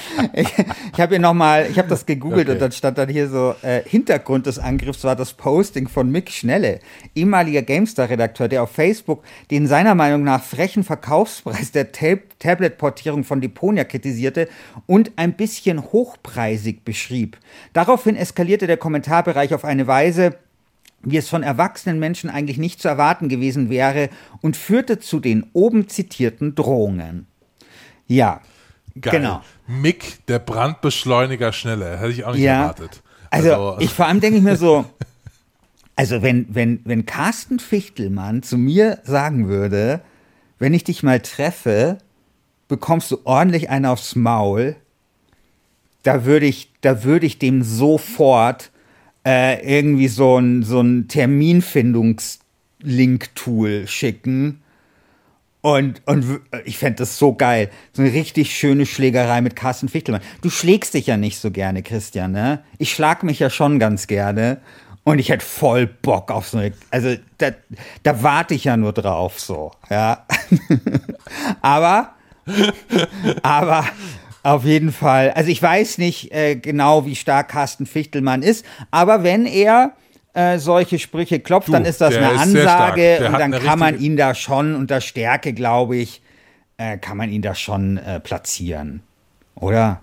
ich 0.32 0.48
ich 0.92 1.00
habe 1.00 1.14
hier 1.14 1.20
nochmal, 1.20 1.66
ich 1.70 1.78
habe 1.78 1.88
das 1.88 2.06
gegoogelt 2.06 2.48
Okay. 2.48 2.52
und 2.52 2.60
dann 2.60 2.72
stand 2.72 2.98
dann 2.98 3.08
hier 3.08 3.28
so, 3.28 3.54
äh, 3.62 3.82
Hintergrund 3.84 4.46
des 4.46 4.58
Angriffs 4.58 5.04
war 5.04 5.16
das 5.16 5.32
Posting 5.32 5.88
von 5.88 6.10
Mick 6.10 6.30
Schnelle, 6.30 6.80
ehemaliger 7.14 7.62
GameStar-Redakteur, 7.62 8.48
der 8.48 8.62
auf 8.62 8.70
Facebook 8.70 9.22
den 9.50 9.66
seiner 9.66 9.94
Meinung 9.94 10.24
nach 10.24 10.42
frechen 10.42 10.84
Verkaufspreis 10.84 11.72
der 11.72 11.92
Tab 11.92 12.20
Tablet-Portierung 12.38 13.24
von 13.24 13.40
Deponia 13.40 13.84
kritisierte 13.84 14.48
und 14.86 15.12
ein 15.16 15.34
bisschen 15.34 15.82
hochpreisig 15.92 16.84
beschrieb. 16.84 17.36
Daraufhin 17.74 18.16
eskalierte 18.16 18.66
der 18.66 18.78
Kommentarbereich 18.78 19.54
auf 19.54 19.64
eine 19.64 19.86
Weise, 19.86 20.36
wie 21.02 21.16
es 21.16 21.28
von 21.28 21.42
erwachsenen 21.42 21.98
Menschen 21.98 22.30
eigentlich 22.30 22.58
nicht 22.58 22.80
zu 22.80 22.88
erwarten 22.88 23.28
gewesen 23.28 23.70
wäre 23.70 24.10
und 24.40 24.56
führte 24.56 24.98
zu 24.98 25.20
den 25.20 25.46
oben 25.52 25.88
zitierten 25.88 26.54
Drohungen. 26.54 27.26
Ja, 28.06 28.40
Geil. 29.00 29.20
Genau. 29.20 29.42
Mick, 29.66 30.24
der 30.26 30.38
Brandbeschleuniger 30.38 31.52
Schnelle. 31.52 31.98
Hätte 31.98 32.12
ich 32.12 32.24
auch 32.24 32.32
nicht 32.32 32.42
Ja. 32.42 32.62
erwartet. 32.62 33.02
Also, 33.30 33.76
ich 33.78 33.92
vor 33.92 34.06
allem 34.06 34.20
denke 34.20 34.38
ich 34.38 34.44
mir 34.44 34.56
so, 34.56 34.84
also 35.96 36.22
wenn, 36.22 36.46
wenn, 36.50 36.80
wenn 36.84 37.06
Carsten 37.06 37.58
Fichtelmann 37.60 38.42
zu 38.42 38.58
mir 38.58 38.98
sagen 39.04 39.48
würde, 39.48 40.00
wenn 40.58 40.74
ich 40.74 40.84
dich 40.84 41.02
mal 41.02 41.20
treffe, 41.20 41.98
bekommst 42.68 43.10
du 43.10 43.18
ordentlich 43.24 43.70
einen 43.70 43.86
aufs 43.86 44.14
Maul, 44.16 44.76
da 46.02 46.24
würde 46.24 46.46
ich, 46.46 46.70
da 46.80 47.04
würde 47.04 47.26
ich 47.26 47.38
dem 47.38 47.62
sofort 47.62 48.70
äh, 49.26 49.78
irgendwie 49.78 50.08
so 50.08 50.38
ein, 50.38 50.62
so 50.62 50.80
ein 50.80 51.08
Terminfindungs-Link-Tool 51.08 53.86
schicken. 53.86 54.59
Und, 55.62 56.00
und 56.06 56.40
ich 56.64 56.78
fände 56.78 56.96
das 56.96 57.18
so 57.18 57.34
geil. 57.34 57.70
So 57.92 58.02
eine 58.02 58.12
richtig 58.12 58.56
schöne 58.56 58.86
Schlägerei 58.86 59.42
mit 59.42 59.56
Carsten 59.56 59.88
Fichtelmann. 59.88 60.22
Du 60.40 60.48
schlägst 60.48 60.94
dich 60.94 61.06
ja 61.06 61.16
nicht 61.16 61.38
so 61.38 61.50
gerne, 61.50 61.82
Christian, 61.82 62.32
ne? 62.32 62.64
Ich 62.78 62.92
schlag 62.92 63.22
mich 63.22 63.38
ja 63.38 63.50
schon 63.50 63.78
ganz 63.78 64.06
gerne. 64.06 64.60
Und 65.04 65.18
ich 65.18 65.28
hätte 65.28 65.44
voll 65.44 65.86
Bock 65.86 66.30
auf 66.30 66.48
so 66.48 66.58
eine. 66.58 66.72
Also, 66.90 67.16
da, 67.38 67.50
da 68.02 68.22
warte 68.22 68.54
ich 68.54 68.64
ja 68.64 68.76
nur 68.76 68.92
drauf, 68.92 69.40
so, 69.40 69.72
ja. 69.88 70.26
aber, 71.62 72.14
aber 73.42 73.86
auf 74.42 74.64
jeden 74.64 74.92
Fall. 74.92 75.30
Also, 75.32 75.50
ich 75.50 75.62
weiß 75.62 75.98
nicht 75.98 76.32
äh, 76.32 76.56
genau, 76.56 77.06
wie 77.06 77.16
stark 77.16 77.48
Carsten 77.48 77.86
Fichtelmann 77.86 78.42
ist, 78.42 78.64
aber 78.90 79.22
wenn 79.22 79.46
er 79.46 79.92
äh, 80.34 80.58
solche 80.58 80.98
Sprüche 80.98 81.40
klopft, 81.40 81.68
Du, 81.68 81.72
dann 81.72 81.84
ist 81.84 82.00
das 82.00 82.14
eine 82.16 82.32
ist. 82.32 82.40
Ansage 82.40 83.26
und 83.26 83.32
dann 83.38 83.52
kann 83.52 83.78
man 83.78 83.98
ihn 83.98 84.16
da 84.16 84.34
schon 84.34 84.74
unter 84.74 85.00
Stärke, 85.00 85.52
glaube 85.52 85.96
ich, 85.96 86.22
äh, 86.76 86.98
kann 86.98 87.16
man 87.16 87.30
ihn 87.30 87.42
da 87.42 87.54
schon 87.54 87.96
äh, 87.98 88.20
platzieren. 88.20 89.02
Oder? 89.54 90.00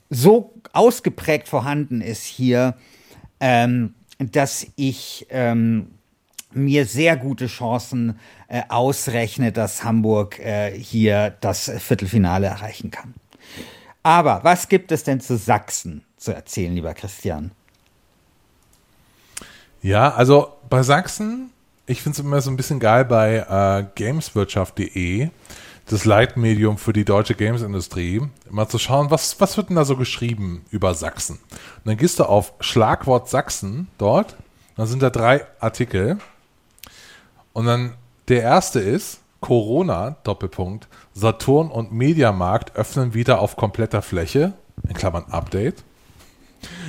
so 0.08 0.54
ausgeprägt 0.72 1.48
vorhanden 1.48 2.00
ist 2.00 2.24
hier, 2.24 2.76
ähm, 3.38 3.94
dass 4.18 4.66
ich 4.76 5.26
ähm, 5.30 5.92
mir 6.52 6.86
sehr 6.86 7.16
gute 7.16 7.46
Chancen 7.46 8.18
äh, 8.48 8.62
ausrechne, 8.68 9.52
dass 9.52 9.84
Hamburg 9.84 10.38
äh, 10.38 10.72
hier 10.76 11.34
das 11.40 11.70
Viertelfinale 11.78 12.46
erreichen 12.46 12.90
kann. 12.90 13.14
Aber 14.02 14.40
was 14.42 14.68
gibt 14.68 14.92
es 14.92 15.04
denn 15.04 15.20
zu 15.20 15.36
Sachsen 15.36 16.04
zu 16.16 16.32
erzählen, 16.32 16.74
lieber 16.74 16.94
Christian? 16.94 17.52
Ja, 19.82 20.12
also 20.12 20.52
bei 20.68 20.82
Sachsen, 20.82 21.50
ich 21.86 22.02
finde 22.02 22.18
es 22.18 22.24
immer 22.24 22.40
so 22.40 22.50
ein 22.50 22.56
bisschen 22.56 22.80
geil 22.80 23.04
bei 23.04 23.36
äh, 23.36 23.86
gameswirtschaft.de, 23.94 25.30
das 25.86 26.04
Leitmedium 26.04 26.78
für 26.78 26.92
die 26.92 27.04
deutsche 27.04 27.34
Gamesindustrie, 27.34 28.22
mal 28.50 28.68
zu 28.68 28.78
schauen, 28.78 29.10
was, 29.10 29.40
was 29.40 29.56
wird 29.56 29.70
denn 29.70 29.76
da 29.76 29.84
so 29.84 29.96
geschrieben 29.96 30.64
über 30.70 30.94
Sachsen. 30.94 31.38
Und 31.50 31.86
dann 31.86 31.96
gehst 31.96 32.18
du 32.18 32.24
auf 32.24 32.52
Schlagwort 32.60 33.28
Sachsen 33.28 33.88
dort, 33.98 34.36
dann 34.76 34.86
sind 34.86 35.02
da 35.02 35.10
drei 35.10 35.46
Artikel 35.58 36.18
und 37.52 37.66
dann 37.66 37.94
der 38.28 38.42
erste 38.42 38.80
ist 38.80 39.20
Corona, 39.40 40.16
Doppelpunkt, 40.22 40.88
Saturn 41.14 41.70
und 41.70 41.92
Mediamarkt 41.92 42.76
öffnen 42.76 43.14
wieder 43.14 43.40
auf 43.40 43.56
kompletter 43.56 44.02
Fläche, 44.02 44.52
in 44.88 44.94
Klammern 44.94 45.24
Update. 45.30 45.82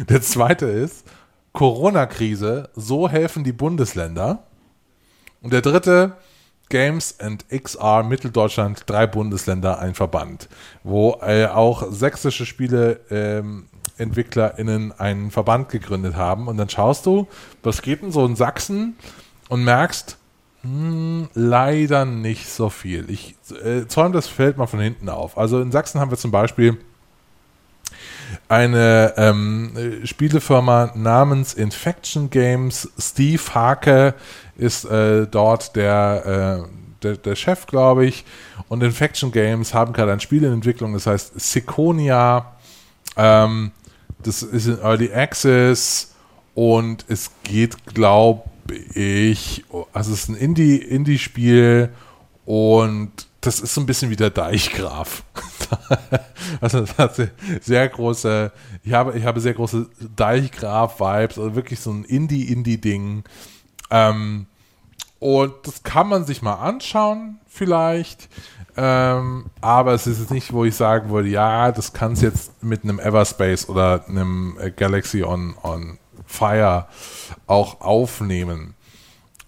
Der 0.10 0.21
zweite 0.21 0.65
ist 0.65 1.06
Corona-Krise, 1.54 2.69
so 2.76 3.10
helfen 3.10 3.43
die 3.43 3.54
Bundesländer. 3.54 4.43
Und 5.41 5.54
der 5.54 5.62
dritte, 5.62 6.17
Games 6.69 7.19
and 7.19 7.45
XR 7.50 8.04
Mitteldeutschland, 8.04 8.84
drei 8.86 9.08
Bundesländer, 9.08 9.80
ein 9.80 9.93
Verband, 9.93 10.47
wo 10.84 11.19
äh, 11.21 11.47
auch 11.47 11.91
sächsische 11.91 12.45
Spiele 12.45 13.02
ähm, 13.10 13.67
einen 13.97 15.32
Verband 15.32 15.69
gegründet 15.69 16.15
haben. 16.15 16.47
Und 16.47 16.58
dann 16.58 16.69
schaust 16.69 17.06
du, 17.06 17.28
was 17.63 17.82
geht 17.82 18.02
denn 18.02 18.12
so 18.12 18.26
in 18.26 18.36
Sachsen 18.36 18.95
und 19.50 19.63
merkst, 19.63 20.17
hm, 20.63 21.30
leider 21.34 22.06
nicht 22.06 22.47
so 22.47 22.69
viel. 22.69 23.10
Ich 23.10 23.36
äh, 23.63 23.88
zäume 23.88 24.13
das 24.13 24.28
Feld 24.28 24.58
mal 24.58 24.67
von 24.67 24.80
hinten 24.80 25.10
auf. 25.10 25.38
Also 25.38 25.60
in 25.62 25.71
Sachsen 25.71 26.00
haben 26.00 26.12
wir 26.12 26.17
zum 26.17 26.32
Beispiel 26.32 26.78
eine 28.47 29.13
ähm, 29.17 29.71
äh, 29.76 30.06
Spielefirma 30.06 30.91
namens 30.95 31.54
Infection 31.54 32.30
Games. 32.30 32.89
Steve 32.97 33.41
Hake 33.54 34.13
ist 34.56 34.86
äh, 34.86 35.26
dort 35.28 35.76
der, 35.76 36.63
äh, 36.63 37.04
der, 37.04 37.17
der 37.17 37.36
Chef, 37.36 37.65
glaube 37.65 38.06
ich. 38.06 38.24
Und 38.69 38.84
Infection 38.84 39.32
Games 39.32 39.74
haben 39.74 39.93
gerade 39.93 40.12
ein 40.12 40.19
Spiel 40.19 40.43
in 40.43 40.54
Entwicklung, 40.54 40.93
das 40.93 41.08
heißt 41.08 41.39
Siconia. 41.39 42.54
Ähm, 43.17 43.71
das 44.24 44.43
ist 44.43 44.67
in 44.67 44.80
Early 44.80 45.12
Access 45.12 46.13
und 46.54 47.06
es 47.08 47.32
geht, 47.43 47.86
glaube 47.93 48.43
ich, 48.73 49.63
also 49.93 50.13
es 50.13 50.23
ist 50.23 50.29
ein 50.29 50.36
Indie- 50.36 50.77
Indie-Spiel 50.77 51.89
und 52.45 53.12
das 53.41 53.60
ist 53.60 53.73
so 53.73 53.81
ein 53.81 53.88
bisschen 53.88 54.12
wie 54.12 54.15
der 54.15 54.29
Deichgraf. 54.29 55.23
also 56.62 56.81
das 56.81 56.97
hat 56.97 57.31
sehr, 57.62 57.89
große, 57.89 58.51
ich 58.84 58.93
habe, 58.93 59.17
ich 59.17 59.25
habe 59.25 59.39
sehr 59.39 59.53
große 59.53 59.89
Deichgraf-Vibes, 60.15 61.39
also 61.39 61.55
wirklich 61.55 61.79
so 61.79 61.91
ein 61.91 62.03
Indie-Indie-Ding. 62.03 63.23
Ähm, 63.89 64.45
und 65.19 65.53
das 65.63 65.84
kann 65.84 66.07
man 66.07 66.25
sich 66.25 66.41
mal 66.41 66.55
anschauen, 66.55 67.39
vielleicht. 67.47 68.29
Ähm, 68.77 69.45
aber 69.60 69.93
es 69.93 70.07
ist 70.07 70.31
nicht, 70.31 70.53
wo 70.53 70.63
ich 70.63 70.75
sagen 70.75 71.10
würde, 71.10 71.29
ja, 71.29 71.71
das 71.71 71.93
kann 71.93 72.13
es 72.13 72.21
jetzt 72.21 72.63
mit 72.63 72.84
einem 72.84 72.99
Everspace 72.99 73.69
oder 73.69 74.05
einem 74.07 74.57
äh, 74.60 74.71
Galaxy 74.71 75.23
on, 75.23 75.55
on 75.62 75.97
Fire 76.31 76.87
auch 77.47 77.81
aufnehmen. 77.81 78.73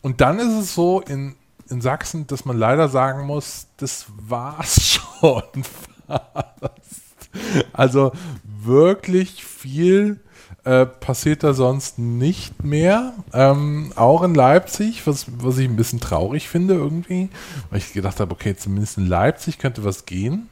Und 0.01 0.21
dann 0.21 0.39
ist 0.39 0.53
es 0.53 0.75
so, 0.75 0.99
in 1.01 1.35
in 1.69 1.81
Sachsen, 1.81 2.27
dass 2.27 2.45
man 2.45 2.57
leider 2.57 2.87
sagen 2.87 3.25
muss, 3.25 3.67
das 3.77 4.05
war's 4.17 4.81
schon 5.19 5.63
fast. 6.07 7.29
Also 7.73 8.11
wirklich 8.45 9.43
viel 9.43 10.19
äh, 10.63 10.85
passiert 10.85 11.43
da 11.43 11.53
sonst 11.53 11.99
nicht 11.99 12.63
mehr. 12.63 13.13
Ähm, 13.33 13.91
auch 13.95 14.21
in 14.21 14.35
Leipzig, 14.35 15.05
was, 15.07 15.25
was 15.39 15.57
ich 15.57 15.67
ein 15.67 15.75
bisschen 15.75 15.99
traurig 15.99 16.47
finde 16.47 16.75
irgendwie, 16.75 17.29
weil 17.69 17.79
ich 17.79 17.91
gedacht 17.91 18.19
habe, 18.19 18.31
okay, 18.31 18.55
zumindest 18.55 18.97
in 18.97 19.07
Leipzig 19.07 19.57
könnte 19.57 19.83
was 19.83 20.05
gehen. 20.05 20.49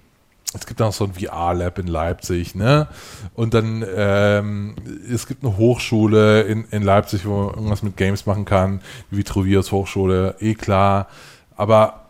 Es 0.54 0.66
gibt 0.66 0.82
auch 0.82 0.92
so 0.92 1.06
ein 1.06 1.14
VR-Lab 1.14 1.80
in 1.80 1.88
Leipzig, 1.88 2.56
ne? 2.56 2.88
Und 3.36 3.54
dann, 3.54 3.86
ähm, 3.96 4.76
es 5.10 5.26
gibt 5.26 5.44
eine 5.44 5.56
Hochschule 5.56 6.42
in, 6.42 6.66
in 6.72 6.84
Leipzig, 6.84 7.26
wo 7.26 7.44
man 7.44 7.50
irgendwas 7.56 7.84
mit 7.84 7.96
Games 7.96 8.26
machen 8.26 8.44
kann, 8.44 8.82
die 9.10 9.18
Vitruvius 9.18 9.72
Hochschule, 9.72 10.36
eh 10.40 10.56
klar. 10.56 11.08
Aber 11.56 12.06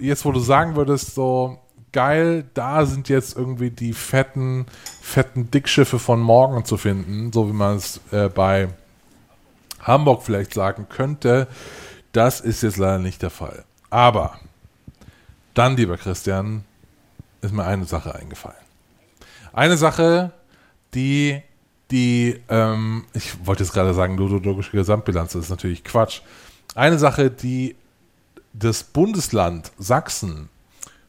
jetzt, 0.00 0.24
wo 0.24 0.32
du 0.32 0.40
sagen 0.40 0.74
würdest, 0.74 1.14
so, 1.14 1.60
geil, 1.92 2.44
da 2.54 2.84
sind 2.86 3.08
jetzt 3.08 3.36
irgendwie 3.36 3.70
die 3.70 3.92
fetten, 3.92 4.66
fetten 5.00 5.50
Dickschiffe 5.50 5.98
von 5.98 6.20
morgen 6.20 6.64
zu 6.64 6.76
finden, 6.76 7.32
so 7.32 7.48
wie 7.48 7.54
man 7.54 7.76
es 7.76 8.00
äh, 8.10 8.28
bei 8.28 8.68
Hamburg 9.80 10.22
vielleicht 10.22 10.52
sagen 10.52 10.88
könnte. 10.88 11.46
Das 12.12 12.40
ist 12.40 12.62
jetzt 12.62 12.76
leider 12.76 12.98
nicht 12.98 13.22
der 13.22 13.30
Fall. 13.30 13.64
Aber 13.90 14.38
dann, 15.54 15.76
lieber 15.76 15.96
Christian, 15.96 16.64
ist 17.40 17.52
mir 17.52 17.64
eine 17.64 17.84
Sache 17.84 18.14
eingefallen. 18.14 18.56
Eine 19.52 19.76
Sache, 19.76 20.32
die, 20.94 21.42
die, 21.90 22.40
ähm, 22.48 23.04
ich 23.12 23.46
wollte 23.46 23.62
jetzt 23.64 23.72
gerade 23.72 23.94
sagen, 23.94 24.16
ludologische 24.16 24.72
Gesamtbilanz, 24.72 25.32
das 25.32 25.44
ist 25.44 25.50
natürlich 25.50 25.84
Quatsch. 25.84 26.20
Eine 26.74 26.98
Sache, 26.98 27.30
die 27.30 27.76
das 28.52 28.82
Bundesland 28.82 29.72
Sachsen 29.78 30.48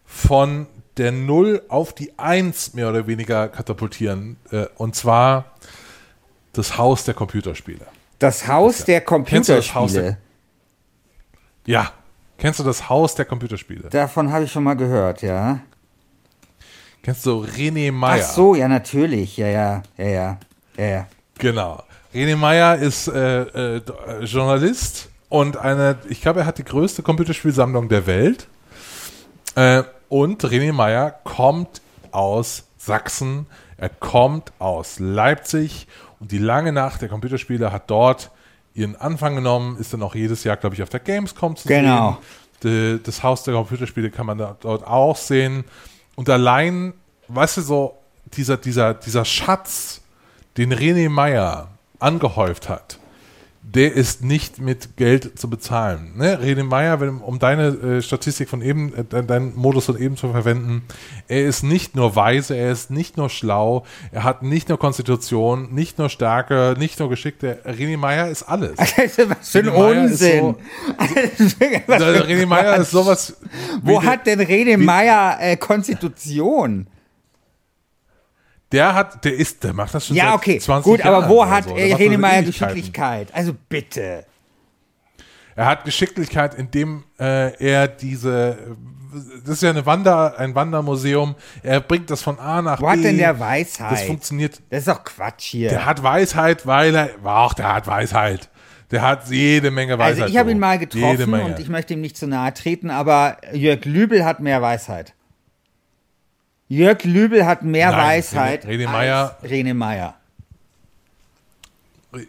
von 0.05 0.67
der 0.97 1.11
Null 1.11 1.61
auf 1.67 1.93
die 1.93 2.17
Eins 2.17 2.73
mehr 2.73 2.89
oder 2.89 3.07
weniger 3.07 3.47
katapultieren. 3.49 4.37
Äh, 4.51 4.65
und 4.75 4.95
zwar 4.95 5.53
das 6.53 6.77
Haus 6.77 7.03
der 7.03 7.13
Computerspiele. 7.13 7.85
Das 8.19 8.47
Haus 8.47 8.83
der 8.83 9.01
Computerspiele. 9.01 9.57
Das 9.57 9.75
Haus 9.75 9.93
der, 9.93 10.17
ja. 11.65 11.91
Kennst 12.39 12.59
du 12.59 12.63
das 12.63 12.87
Haus 12.87 13.15
der 13.15 13.25
Computerspiele? 13.25 13.89
Davon 13.89 14.31
habe 14.31 14.45
ich 14.45 14.51
schon 14.51 14.63
mal 14.63 14.75
gehört, 14.75 15.21
ja. 15.21 15.59
Kennst 17.07 17.25
du 17.25 17.45
René 17.45 17.89
Meyer? 17.89 18.21
Ach 18.21 18.33
so, 18.33 18.53
ja, 18.53 18.67
natürlich. 18.67 19.37
Ja, 19.37 19.47
ja, 19.47 19.83
ja, 19.97 20.05
ja. 20.07 20.37
ja, 20.75 20.85
ja. 20.85 21.07
Genau. 21.37 21.81
René 22.13 22.35
Meyer 22.35 22.75
ist 22.75 23.07
äh, 23.07 23.75
äh, 23.77 23.81
Journalist 24.23 25.07
und 25.29 25.55
eine, 25.55 25.99
ich 26.09 26.19
glaube, 26.21 26.41
er 26.41 26.45
hat 26.45 26.57
die 26.57 26.65
größte 26.65 27.03
Computerspielsammlung 27.03 27.87
der 27.87 28.07
Welt. 28.07 28.49
Äh, 29.55 29.83
und 30.09 30.43
René 30.43 30.73
Meyer 30.73 31.11
kommt 31.23 31.79
aus 32.11 32.65
Sachsen, 32.77 33.47
er 33.77 33.87
kommt 33.87 34.51
aus 34.59 34.99
Leipzig 34.99 35.87
und 36.19 36.33
die 36.33 36.39
lange 36.39 36.73
Nacht 36.73 37.01
der 37.01 37.07
Computerspiele 37.07 37.71
hat 37.71 37.89
dort 37.89 38.31
ihren 38.73 38.97
Anfang 38.97 39.33
genommen, 39.33 39.77
ist 39.79 39.93
dann 39.93 40.03
auch 40.03 40.13
jedes 40.13 40.43
Jahr, 40.43 40.57
glaube 40.57 40.75
ich, 40.75 40.83
auf 40.83 40.89
der 40.89 40.99
Gamescom 40.99 41.55
zu 41.55 41.69
genau. 41.69 42.17
sehen. 42.61 42.99
das 43.01 43.23
Haus 43.23 43.43
der 43.43 43.53
Computerspiele 43.53 44.11
kann 44.11 44.25
man 44.25 44.39
dort 44.59 44.85
auch 44.85 45.15
sehen. 45.15 45.63
Und 46.17 46.29
allein, 46.29 46.93
weißt 47.27 47.57
du, 47.57 47.61
so 47.61 47.97
dieser, 48.33 48.57
dieser, 48.57 48.95
dieser 48.95 49.23
Schatz, 49.23 50.01
den 50.57 50.73
René 50.73 51.09
Meyer 51.09 51.69
angehäuft 51.99 52.67
hat, 52.69 52.97
der 53.73 53.93
ist 53.93 54.23
nicht 54.23 54.59
mit 54.59 54.95
Geld 54.95 55.37
zu 55.37 55.49
bezahlen. 55.49 56.13
Ne? 56.15 56.39
René 56.41 56.63
Meyer, 56.63 56.99
um 57.21 57.37
deine 57.37 57.67
äh, 57.67 58.01
Statistik 58.01 58.47
von 58.47 58.61
eben, 58.61 58.93
äh, 58.95 59.23
deinen 59.23 59.55
Modus 59.55 59.85
von 59.85 59.99
eben 59.99 60.15
zu 60.15 60.31
verwenden, 60.31 60.83
er 61.27 61.45
ist 61.45 61.63
nicht 61.63 61.95
nur 61.95 62.15
weise, 62.15 62.55
er 62.55 62.71
ist 62.71 62.91
nicht 62.91 63.17
nur 63.17 63.29
schlau, 63.29 63.85
er 64.11 64.23
hat 64.23 64.41
nicht 64.41 64.69
nur 64.69 64.79
Konstitution, 64.79 65.73
nicht 65.73 65.97
nur 65.97 66.09
Stärke, 66.09 66.75
nicht 66.79 66.97
nur 66.99 67.09
Geschick. 67.09 67.39
Der 67.39 67.65
René 67.65 67.97
Meyer 67.97 68.29
ist 68.29 68.43
alles. 68.43 68.77
Was 68.77 69.49
für 69.49 69.59
ein 69.59 69.69
Unsinn. 69.69 70.39
So, 70.39 70.55
René 71.93 72.45
Meyer 72.45 72.77
ist 72.77 72.91
sowas. 72.91 73.35
Wo 73.81 74.01
hat 74.01 74.27
denn 74.27 74.39
René 74.39 74.77
Meyer 74.77 75.37
äh, 75.41 75.57
Konstitution? 75.57 76.87
Der 78.71 78.93
hat, 78.93 79.23
der 79.23 79.33
ist, 79.33 79.63
der 79.63 79.73
macht 79.73 79.93
das 79.93 80.07
schon 80.07 80.15
ja, 80.15 80.25
seit 80.25 80.33
okay, 80.35 80.59
20 80.59 80.83
gut, 80.83 80.99
Jahren. 80.99 81.13
aber 81.23 81.29
wo 81.29 81.45
hat 81.45 81.65
so. 81.65 81.75
Henemeyer 81.75 82.43
Geschicklichkeit? 82.43 83.33
Also 83.33 83.53
bitte. 83.69 84.25
Er 85.55 85.65
hat 85.65 85.85
Geschicklichkeit, 85.85 86.53
indem 86.53 87.03
äh, 87.19 87.55
er 87.57 87.87
diese, 87.87 88.77
das 89.43 89.55
ist 89.55 89.63
ja 89.63 89.69
eine 89.69 89.85
Wander, 89.85 90.37
ein 90.37 90.53
Wandermuseum. 90.53 91.35
Er 91.63 91.79
bringt 91.79 92.11
das 92.11 92.21
von 92.21 92.39
A 92.39 92.61
nach 92.61 92.79
wo 92.79 92.85
B. 92.85 92.91
Wo 92.91 92.91
hat 92.91 93.03
denn 93.03 93.17
der 93.17 93.39
Weisheit? 93.39 93.91
Das 93.91 94.03
funktioniert. 94.03 94.61
Das 94.69 94.79
ist 94.79 94.87
doch 94.87 95.03
Quatsch 95.03 95.45
hier. 95.45 95.69
Der 95.69 95.85
hat 95.85 96.03
Weisheit, 96.03 96.67
weil 96.67 96.93
er, 96.93 97.09
ach, 97.23 97.53
der 97.53 97.73
hat 97.73 97.87
Weisheit. 97.87 98.49
Der 98.91 99.01
hat 99.01 99.29
jede 99.29 99.71
Menge 99.71 99.97
Weisheit. 99.97 100.23
Also 100.23 100.33
ich 100.33 100.37
habe 100.37 100.51
ihn 100.51 100.59
mal 100.59 100.77
getroffen 100.77 101.33
und 101.33 101.59
ich 101.59 101.69
möchte 101.69 101.93
ihm 101.93 102.01
nicht 102.01 102.17
zu 102.17 102.27
nahe 102.27 102.53
treten, 102.53 102.89
aber 102.89 103.37
Jörg 103.51 103.83
Lübel 103.85 104.23
hat 104.23 104.39
mehr 104.39 104.61
Weisheit. 104.61 105.13
Jörg 106.69 107.03
Lübel 107.05 107.45
hat 107.45 107.63
mehr 107.63 107.91
Nein, 107.91 107.99
Weisheit 107.99 108.65
Rene, 108.65 108.85
Rene 108.85 108.99
als 108.99 109.43
Rene 109.43 109.73
Meyer. 109.73 110.15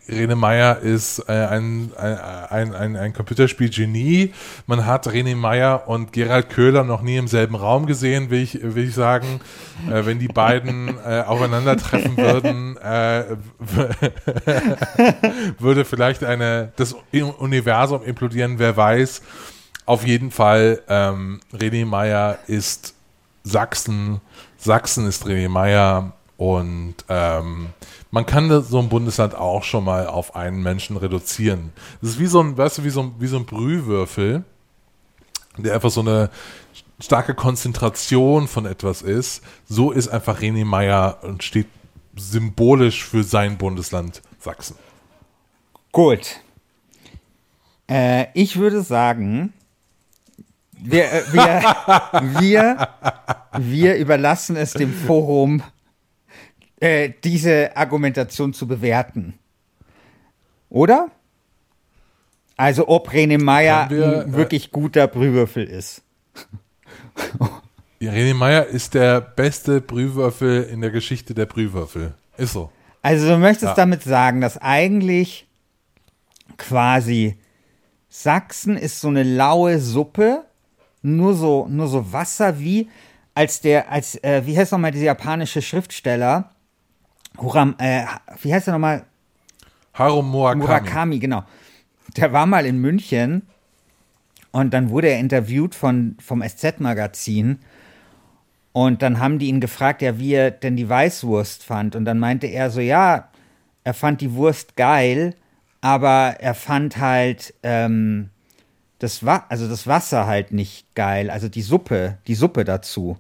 Rene 0.09 0.37
Meyer 0.37 0.81
ist 0.81 1.21
äh, 1.29 1.33
ein, 1.33 1.93
ein, 1.97 2.75
ein, 2.75 2.97
ein 2.97 3.13
Computerspiel-Genie. 3.13 4.33
Man 4.67 4.87
hat 4.87 5.11
Rene 5.11 5.35
Meyer 5.35 5.89
und 5.89 6.13
Gerald 6.13 6.51
Köhler 6.51 6.85
noch 6.85 7.01
nie 7.01 7.17
im 7.17 7.27
selben 7.27 7.55
Raum 7.55 7.87
gesehen, 7.87 8.31
will 8.31 8.43
ich, 8.43 8.59
will 8.61 8.89
ich 8.89 8.95
sagen. 8.95 9.41
Äh, 9.91 10.05
wenn 10.05 10.19
die 10.19 10.29
beiden 10.29 10.99
äh, 10.99 11.23
aufeinandertreffen 11.27 12.17
würden, 12.17 12.75
würde 15.59 15.85
vielleicht 15.85 16.25
eine, 16.25 16.73
das 16.77 16.95
Universum 17.13 18.05
implodieren, 18.05 18.59
wer 18.59 18.77
weiß. 18.77 19.23
Auf 19.87 20.07
jeden 20.07 20.31
Fall, 20.31 20.83
ähm, 20.89 21.41
René 21.55 21.87
Meyer 21.87 22.39
ist 22.47 22.95
Sachsen. 23.43 24.21
Sachsen 24.57 25.07
ist 25.07 25.27
René 25.27 25.49
Meyer 25.49 26.13
und 26.37 26.95
ähm, 27.09 27.69
man 28.11 28.27
kann 28.27 28.63
so 28.63 28.79
ein 28.79 28.89
Bundesland 28.89 29.35
auch 29.35 29.65
schon 29.65 29.85
mal 29.85 30.07
auf 30.07 30.37
einen 30.37 30.63
Menschen 30.63 30.97
reduzieren. 30.97 31.73
Das 32.01 32.11
ist 32.11 32.19
wie 32.19 32.27
so 32.27 32.41
ein, 32.41 32.57
weißt 32.57 32.79
du, 32.79 32.85
wie 32.85 32.91
so 32.91 33.03
ein, 33.03 33.15
wie 33.19 33.27
so 33.27 33.37
ein 33.37 33.47
Brühwürfel, 33.47 34.45
der 35.57 35.75
einfach 35.75 35.91
so 35.91 36.01
eine 36.01 36.31
starke 37.01 37.35
Konzentration 37.35 38.49
von 38.49 38.67
etwas 38.67 39.03
ist. 39.03 39.43
So 39.69 39.91
ist 39.91 40.09
einfach 40.09 40.41
René 40.41 40.65
Meyer 40.65 41.19
und 41.23 41.43
steht 41.43 41.67
symbolisch 42.17 43.05
für 43.05 43.25
sein 43.25 43.59
Bundesland 43.59 44.23
Sachsen. 44.39 44.77
Gut. 45.93 46.41
Äh, 47.89 48.27
ich 48.35 48.59
würde 48.59 48.83
sagen, 48.83 49.53
wir, 50.81 51.13
äh, 51.13 51.33
wir, 51.33 52.41
wir, 52.41 52.89
wir 53.59 53.97
überlassen 53.97 54.57
es 54.57 54.73
dem 54.73 54.93
Forum, 54.93 55.63
äh, 56.81 57.11
diese 57.25 57.77
Argumentation 57.77 58.53
zu 58.53 58.67
bewerten. 58.67 59.35
Oder? 60.69 61.11
Also 62.57 62.89
ob 62.89 63.11
René 63.11 63.43
Meyer 63.43 63.89
wir, 63.91 64.23
ein 64.23 64.31
äh, 64.31 64.37
wirklich 64.37 64.71
guter 64.71 65.07
Brühwürfel 65.07 65.65
ist. 65.65 66.03
René 68.01 68.35
Meyer 68.35 68.67
ist 68.67 68.95
der 68.95 69.21
beste 69.21 69.81
Brühwürfel 69.81 70.65
in 70.65 70.81
der 70.81 70.91
Geschichte 70.91 71.35
der 71.35 71.47
Brühwürfel. 71.47 72.15
Ist 72.37 72.53
so. 72.53 72.71
Also 73.03 73.29
du 73.29 73.39
möchtest 73.39 73.71
ja. 73.71 73.75
damit 73.75 74.03
sagen, 74.03 74.41
dass 74.41 74.59
eigentlich 74.59 75.47
quasi 76.57 77.39
Sachsen 78.09 78.77
ist 78.77 79.01
so 79.01 79.09
eine 79.09 79.23
laue 79.23 79.79
Suppe 79.79 80.45
nur 81.03 81.35
so, 81.35 81.67
nur 81.69 81.89
so 81.89 82.13
Wasser 82.13 82.59
wie 82.59 82.89
als 83.35 83.61
der, 83.61 83.91
als, 83.91 84.17
äh, 84.25 84.43
wie 84.45 84.59
heißt 84.59 84.73
nochmal 84.73 84.91
dieser 84.91 85.07
japanische 85.07 85.63
Schriftsteller? 85.63 86.51
Huram, 87.39 87.77
äh, 87.79 88.05
wie 88.43 88.53
heißt 88.53 88.67
er 88.67 88.73
nochmal? 88.73 89.05
Haru 89.95 90.23
Murakami. 90.23 90.65
Murakami, 90.65 91.19
genau. 91.19 91.45
Der 92.17 92.33
war 92.33 92.47
mal 92.47 92.67
in 92.67 92.79
München 92.79 93.43
und 94.51 94.75
dann 94.75 94.91
wurde 94.91 95.09
er 95.09 95.21
interviewt 95.21 95.75
von, 95.75 96.17
vom 96.21 96.43
SZ-Magazin 96.43 97.61
und 98.73 99.03
dann 99.03 99.19
haben 99.19 99.39
die 99.39 99.49
ihn 99.49 99.61
gefragt, 99.61 100.03
ja, 100.03 100.19
wie 100.19 100.35
er 100.35 100.51
denn 100.51 100.77
die 100.77 100.89
Weißwurst 100.89 101.65
fand. 101.65 101.97
Und 101.97 102.05
dann 102.05 102.19
meinte 102.19 102.47
er 102.47 102.71
so, 102.71 102.81
ja, 102.81 103.29
er 103.85 103.95
fand 103.95 104.21
die 104.21 104.35
Wurst 104.35 104.77
geil, 104.77 105.35
aber 105.81 106.37
er 106.39 106.55
fand 106.55 106.99
halt, 106.99 107.55
ähm, 107.63 108.31
das 108.99 109.25
war 109.25 109.47
also 109.49 109.69
das 109.69 109.87
Wasser 109.87 110.27
halt 110.27 110.53
nicht 110.53 110.95
geil, 110.95 111.31
also 111.31 111.49
die 111.49 111.63
Suppe, 111.63 112.19
die 112.27 112.35
Suppe 112.35 112.65
dazu. 112.65 113.17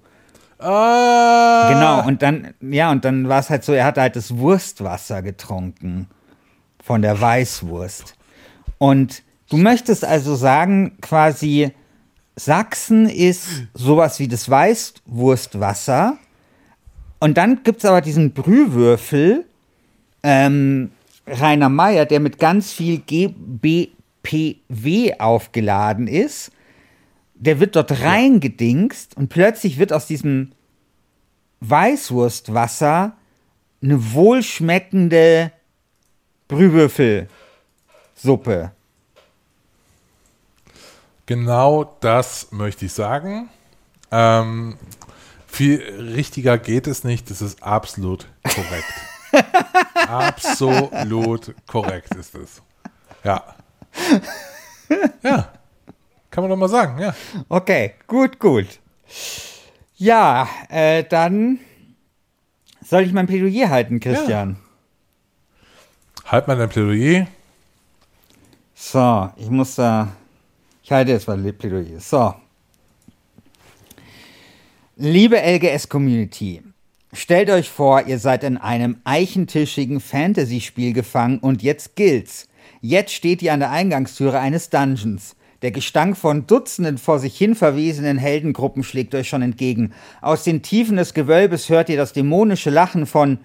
Ah. 0.58 1.68
Genau, 1.72 2.06
und 2.06 2.22
dann, 2.22 2.54
ja, 2.60 2.90
und 2.90 3.04
dann 3.04 3.28
war 3.28 3.38
es 3.38 3.48
halt 3.48 3.62
so, 3.62 3.72
er 3.72 3.84
hat 3.84 3.96
halt 3.96 4.16
das 4.16 4.36
Wurstwasser 4.36 5.22
getrunken 5.22 6.08
von 6.82 7.02
der 7.02 7.20
Weißwurst. 7.20 8.16
Und 8.78 9.22
Du 9.50 9.56
möchtest 9.56 10.04
also 10.04 10.34
sagen, 10.34 10.98
quasi 11.00 11.72
Sachsen 12.36 13.08
ist 13.08 13.48
sowas 13.72 14.18
wie 14.18 14.28
das 14.28 14.48
Weißwurstwasser. 14.48 16.18
Und 17.18 17.38
dann 17.38 17.62
gibt 17.64 17.78
es 17.78 17.84
aber 17.86 18.00
diesen 18.00 18.32
Brühwürfel, 18.32 19.46
ähm, 20.22 20.90
Rainer 21.26 21.68
Meyer, 21.68 22.04
der 22.04 22.20
mit 22.20 22.38
ganz 22.38 22.72
viel 22.72 22.98
GBPW 24.28 25.18
aufgeladen 25.18 26.06
ist. 26.06 26.52
Der 27.34 27.60
wird 27.60 27.76
dort 27.76 28.02
reingedingst 28.02 29.16
und 29.16 29.28
plötzlich 29.28 29.78
wird 29.78 29.92
aus 29.92 30.06
diesem 30.06 30.52
Weißwurstwasser 31.60 33.16
eine 33.82 34.12
wohlschmeckende 34.12 35.52
Brühwürfelsuppe. 36.48 38.72
Genau 41.26 41.96
das 42.00 42.50
möchte 42.52 42.86
ich 42.86 42.92
sagen. 42.92 43.50
Ähm, 44.10 44.78
viel 45.46 45.80
richtiger 45.80 46.58
geht 46.58 46.86
es 46.86 47.04
nicht. 47.04 47.30
Das 47.30 47.42
ist 47.42 47.62
absolut 47.62 48.26
korrekt. 48.42 48.94
absolut 50.08 51.54
korrekt 51.66 52.14
ist 52.14 52.34
es. 52.34 52.62
Ja. 53.24 53.54
Ja. 55.22 55.52
Kann 56.30 56.44
man 56.44 56.50
doch 56.50 56.56
mal 56.56 56.68
sagen, 56.68 57.00
ja. 57.00 57.14
Okay, 57.48 57.94
gut, 58.06 58.38
gut. 58.38 58.66
Ja, 59.96 60.48
äh, 60.68 61.04
dann 61.04 61.58
soll 62.84 63.02
ich 63.02 63.12
mein 63.12 63.26
Plädoyer 63.26 63.70
halten, 63.70 64.00
Christian? 64.00 64.56
Halt 66.24 66.46
mal 66.46 66.56
dein 66.56 66.68
Plädoyer. 66.68 67.26
So, 68.74 69.30
ich 69.36 69.50
muss 69.50 69.74
da. 69.74 70.12
Ich 70.82 70.92
halte 70.92 71.12
jetzt 71.12 71.26
mal 71.26 71.52
Plädoyer. 71.52 72.00
So. 72.00 72.34
Liebe 74.96 75.36
LGS-Community, 75.36 76.62
stellt 77.12 77.50
euch 77.50 77.68
vor, 77.68 78.06
ihr 78.06 78.18
seid 78.18 78.42
in 78.42 78.56
einem 78.56 79.00
eichentischigen 79.04 80.00
Fantasy-Spiel 80.00 80.92
gefangen 80.92 81.38
und 81.38 81.62
jetzt 81.62 81.94
gilt's. 81.94 82.48
Jetzt 82.80 83.12
steht 83.12 83.42
ihr 83.42 83.52
an 83.52 83.60
der 83.60 83.70
Eingangstüre 83.70 84.38
eines 84.38 84.70
Dungeons. 84.70 85.36
Der 85.62 85.72
Gestank 85.72 86.16
von 86.16 86.46
Dutzenden 86.46 86.98
vor 86.98 87.18
sich 87.18 87.36
hin 87.36 87.56
verwesenen 87.56 88.16
Heldengruppen 88.16 88.84
schlägt 88.84 89.14
euch 89.14 89.28
schon 89.28 89.42
entgegen. 89.42 89.92
Aus 90.20 90.44
den 90.44 90.62
Tiefen 90.62 90.96
des 90.96 91.14
Gewölbes 91.14 91.68
hört 91.68 91.88
ihr 91.88 91.96
das 91.96 92.12
dämonische 92.12 92.70
Lachen 92.70 93.06
von 93.06 93.38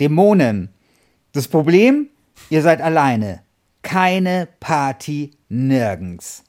Dämonen. 0.00 0.70
Das 1.32 1.46
Problem? 1.46 2.08
Ihr 2.48 2.62
seid 2.62 2.80
alleine. 2.80 3.42
Keine 3.82 4.48
Party 4.60 5.32
nirgends. 5.50 6.44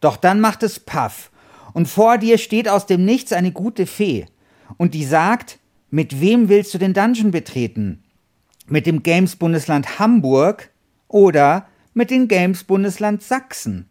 Doch 0.00 0.16
dann 0.16 0.40
macht 0.40 0.64
es 0.64 0.80
Paff. 0.80 1.30
Und 1.72 1.86
vor 1.86 2.18
dir 2.18 2.38
steht 2.38 2.68
aus 2.68 2.86
dem 2.86 3.04
Nichts 3.04 3.32
eine 3.32 3.52
gute 3.52 3.86
Fee. 3.86 4.26
Und 4.76 4.94
die 4.94 5.04
sagt, 5.04 5.60
mit 5.90 6.20
wem 6.20 6.48
willst 6.48 6.74
du 6.74 6.78
den 6.78 6.94
Dungeon 6.94 7.30
betreten? 7.30 8.02
Mit 8.66 8.86
dem 8.86 9.04
Games-Bundesland 9.04 10.00
Hamburg 10.00 10.70
oder 11.10 11.66
mit 11.92 12.10
dem 12.10 12.28
Games-Bundesland 12.28 13.22
Sachsen? 13.22 13.88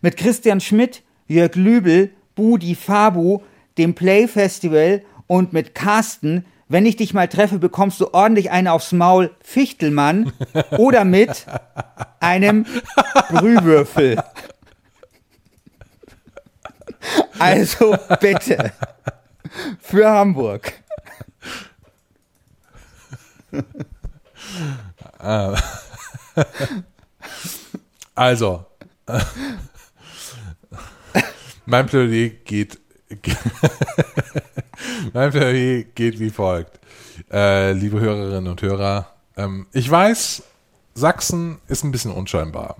Mit 0.00 0.16
Christian 0.16 0.60
Schmidt, 0.60 1.02
Jörg 1.26 1.54
Lübel, 1.54 2.10
Budi 2.34 2.74
Fabu, 2.74 3.40
dem 3.78 3.94
Play 3.94 4.26
Festival 4.26 5.02
und 5.26 5.52
mit 5.52 5.74
Carsten, 5.74 6.44
wenn 6.68 6.86
ich 6.86 6.96
dich 6.96 7.12
mal 7.14 7.28
treffe, 7.28 7.58
bekommst 7.58 8.00
du 8.00 8.12
ordentlich 8.12 8.50
eine 8.50 8.72
aufs 8.72 8.92
Maul, 8.92 9.30
Fichtelmann, 9.40 10.32
oder 10.78 11.04
mit 11.04 11.46
einem 12.20 12.66
Brühwürfel. 13.30 14.22
Also 17.38 17.96
bitte. 18.20 18.72
Für 19.80 20.08
Hamburg. 20.08 20.72
Also, 28.14 28.64
mein 31.66 31.86
Plädoyer 31.86 32.28
geht, 32.44 32.78
mein 35.12 35.30
Plädoyer 35.30 35.84
geht 35.94 36.20
wie 36.20 36.30
folgt. 36.30 36.78
Äh, 37.32 37.72
liebe 37.72 37.98
Hörerinnen 38.00 38.46
und 38.46 38.62
Hörer, 38.62 39.10
ähm, 39.36 39.66
ich 39.72 39.90
weiß, 39.90 40.42
Sachsen 40.94 41.58
ist 41.66 41.82
ein 41.84 41.90
bisschen 41.90 42.12
unscheinbar. 42.12 42.76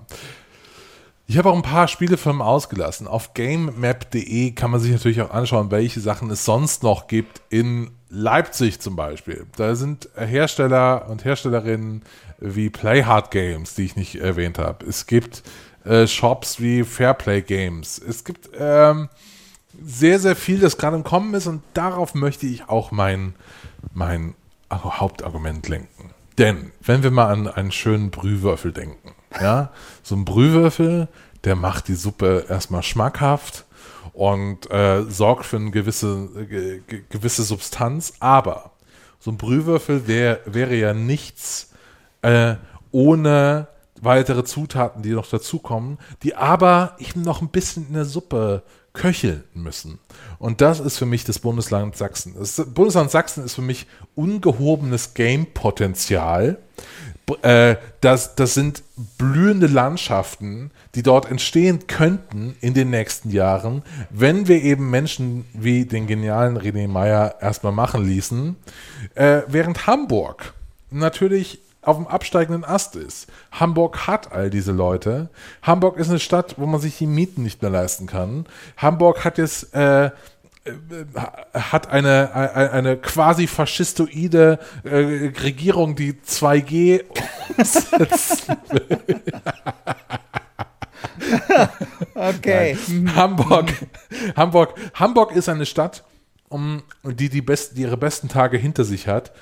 Ich 1.27 1.37
habe 1.37 1.49
auch 1.49 1.55
ein 1.55 1.63
paar 1.63 1.87
Spielefirmen 1.87 2.41
ausgelassen. 2.41 3.07
Auf 3.07 3.33
gamemap.de 3.33 4.51
kann 4.51 4.71
man 4.71 4.79
sich 4.79 4.91
natürlich 4.91 5.21
auch 5.21 5.31
anschauen, 5.31 5.71
welche 5.71 5.99
Sachen 5.99 6.29
es 6.29 6.45
sonst 6.45 6.83
noch 6.83 7.07
gibt 7.07 7.41
in 7.49 7.91
Leipzig 8.15 8.79
zum 8.79 8.95
Beispiel. 8.95 9.45
Da 9.57 9.75
sind 9.75 10.07
Hersteller 10.15 11.09
und 11.09 11.25
Herstellerinnen 11.25 12.01
wie 12.39 12.69
Playhard 12.69 13.29
Games, 13.29 13.75
die 13.75 13.83
ich 13.83 13.95
nicht 13.97 14.15
erwähnt 14.15 14.57
habe. 14.57 14.85
Es 14.85 15.05
gibt 15.05 15.43
äh, 15.83 16.07
Shops 16.07 16.61
wie 16.61 16.83
Fairplay 16.83 17.41
Games. 17.41 17.99
Es 17.99 18.23
gibt 18.23 18.49
ähm, 18.57 19.09
sehr, 19.83 20.19
sehr 20.19 20.37
viel, 20.37 20.59
das 20.59 20.77
gerade 20.77 20.95
im 20.95 21.03
Kommen 21.03 21.33
ist 21.33 21.47
und 21.47 21.61
darauf 21.73 22.15
möchte 22.15 22.45
ich 22.45 22.69
auch 22.69 22.91
mein, 22.91 23.35
mein 23.93 24.33
Hauptargument 24.71 25.67
lenken. 25.67 26.11
Denn, 26.37 26.71
wenn 26.81 27.03
wir 27.03 27.11
mal 27.11 27.31
an 27.31 27.47
einen 27.49 27.71
schönen 27.73 28.11
Brühwürfel 28.11 28.71
denken, 28.71 29.13
ja, 29.41 29.71
so 30.03 30.15
ein 30.15 30.23
Brühwürfel, 30.23 31.09
der 31.43 31.55
macht 31.55 31.89
die 31.89 31.95
Suppe 31.95 32.45
erstmal 32.47 32.83
schmackhaft 32.83 33.65
und 34.15 34.71
äh, 34.71 35.03
sorgt 35.03 35.45
für 35.45 35.57
eine 35.57 35.71
gewisse, 35.71 36.29
ge, 36.49 36.81
gewisse 37.09 37.43
Substanz, 37.43 38.13
aber 38.19 38.71
so 39.19 39.31
ein 39.31 39.37
Brühwürfel 39.37 40.07
wär, 40.07 40.39
wäre 40.45 40.75
ja 40.75 40.93
nichts 40.93 41.71
äh, 42.21 42.55
ohne 42.91 43.67
weitere 44.01 44.43
Zutaten, 44.43 45.01
die 45.01 45.11
noch 45.11 45.27
dazukommen, 45.27 45.97
die 46.23 46.35
aber 46.35 46.95
eben 46.99 47.21
noch 47.21 47.41
ein 47.41 47.49
bisschen 47.49 47.87
in 47.87 47.93
der 47.93 48.05
Suppe 48.05 48.63
köcheln 48.93 49.43
müssen. 49.53 49.99
Und 50.39 50.61
das 50.61 50.79
ist 50.79 50.97
für 50.97 51.05
mich 51.05 51.25
das 51.25 51.39
Bundesland 51.39 51.97
Sachsen. 51.97 52.35
Das 52.37 52.61
Bundesland 52.73 53.11
Sachsen 53.11 53.43
ist 53.43 53.55
für 53.55 53.61
mich 53.61 53.87
ungehobenes 54.15 55.13
Game-Potenzial. 55.13 56.57
Äh, 57.41 57.77
das, 58.01 58.35
das 58.35 58.53
sind 58.53 58.83
blühende 59.17 59.67
Landschaften, 59.67 60.71
die 60.93 61.03
dort 61.03 61.29
entstehen 61.29 61.87
könnten 61.87 62.55
in 62.61 62.73
den 62.73 62.91
nächsten 62.91 63.31
Jahren, 63.31 63.83
wenn 64.11 64.47
wir 64.47 64.61
eben 64.61 64.89
Menschen 64.89 65.45
wie 65.53 65.85
den 65.85 66.05
genialen 66.05 66.57
René 66.57 66.87
Meyer 66.87 67.35
erstmal 67.41 67.73
machen 67.73 68.05
ließen. 68.05 68.55
Äh, 69.15 69.41
während 69.47 69.87
Hamburg 69.87 70.53
natürlich 70.91 71.59
auf 71.81 71.97
dem 71.97 72.07
absteigenden 72.07 72.63
Ast 72.63 72.95
ist. 72.95 73.27
Hamburg 73.51 74.07
hat 74.07 74.31
all 74.31 74.49
diese 74.49 74.71
Leute. 74.71 75.29
Hamburg 75.61 75.97
ist 75.97 76.09
eine 76.09 76.19
Stadt, 76.19 76.55
wo 76.57 76.65
man 76.65 76.81
sich 76.81 76.97
die 76.97 77.07
Mieten 77.07 77.43
nicht 77.43 77.61
mehr 77.61 77.71
leisten 77.71 78.07
kann. 78.07 78.45
Hamburg 78.77 79.23
hat 79.23 79.37
jetzt 79.37 79.73
äh, 79.75 80.09
hat 81.53 81.89
eine, 81.89 82.33
eine, 82.33 82.97
quasi 82.97 83.47
faschistoide 83.47 84.59
äh, 84.83 85.31
Regierung, 85.43 85.95
die 85.95 86.13
2G 86.13 87.03
umsetzen 87.55 88.57
will. 88.69 89.21
okay. 92.15 92.77
Hamburg, 93.15 93.71
Hamburg, 94.35 94.73
Hamburg 94.95 95.35
ist 95.35 95.49
eine 95.49 95.65
Stadt, 95.65 96.03
um, 96.49 96.81
die, 97.03 97.29
die, 97.29 97.41
best, 97.41 97.77
die 97.77 97.81
ihre 97.83 97.97
besten 97.97 98.27
Tage 98.27 98.57
hinter 98.57 98.85
sich 98.85 99.07
hat. 99.07 99.33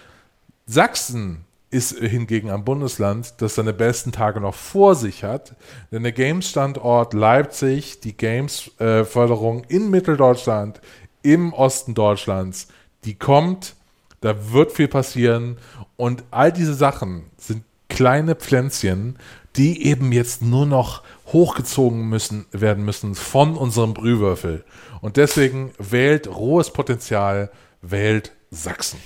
Sachsen 0.66 1.46
ist 1.74 1.98
hingegen 1.98 2.52
ein 2.52 2.64
Bundesland, 2.64 3.34
das 3.40 3.56
seine 3.56 3.74
besten 3.74 4.12
Tage 4.12 4.40
noch 4.40 4.54
vor 4.54 4.94
sich 4.94 5.24
hat. 5.24 5.56
Denn 5.92 6.04
der 6.04 6.12
Games-Standort 6.12 7.14
Leipzig, 7.16 8.00
die 8.02 8.16
Games-Förderung 8.16 9.64
in 9.70 9.90
Mitteldeutschland, 9.90 10.82
im 11.24 11.54
Osten 11.54 11.94
Deutschlands, 11.96 12.68
die 13.06 13.16
kommt, 13.16 13.76
da 14.22 14.54
wird 14.54 14.72
viel 14.72 14.88
passieren 14.88 15.58
und 15.98 16.24
all 16.32 16.52
diese 16.52 16.74
Sachen 16.74 17.26
sind 17.38 17.64
kleine 17.90 18.36
Pflänzchen, 18.36 19.18
die 19.56 19.86
eben 19.86 20.12
jetzt 20.12 20.42
nur 20.42 20.66
noch 20.66 21.04
hochgezogen 21.28 22.08
müssen, 22.10 22.46
werden 22.52 22.86
müssen 22.86 23.16
von 23.16 23.56
unserem 23.56 23.94
Brühwürfel. 23.94 24.64
Und 25.02 25.18
deswegen 25.18 25.72
wählt 25.78 26.28
rohes 26.28 26.72
Potenzial, 26.72 27.52
wählt 27.82 28.32
Sachsen. 28.50 29.00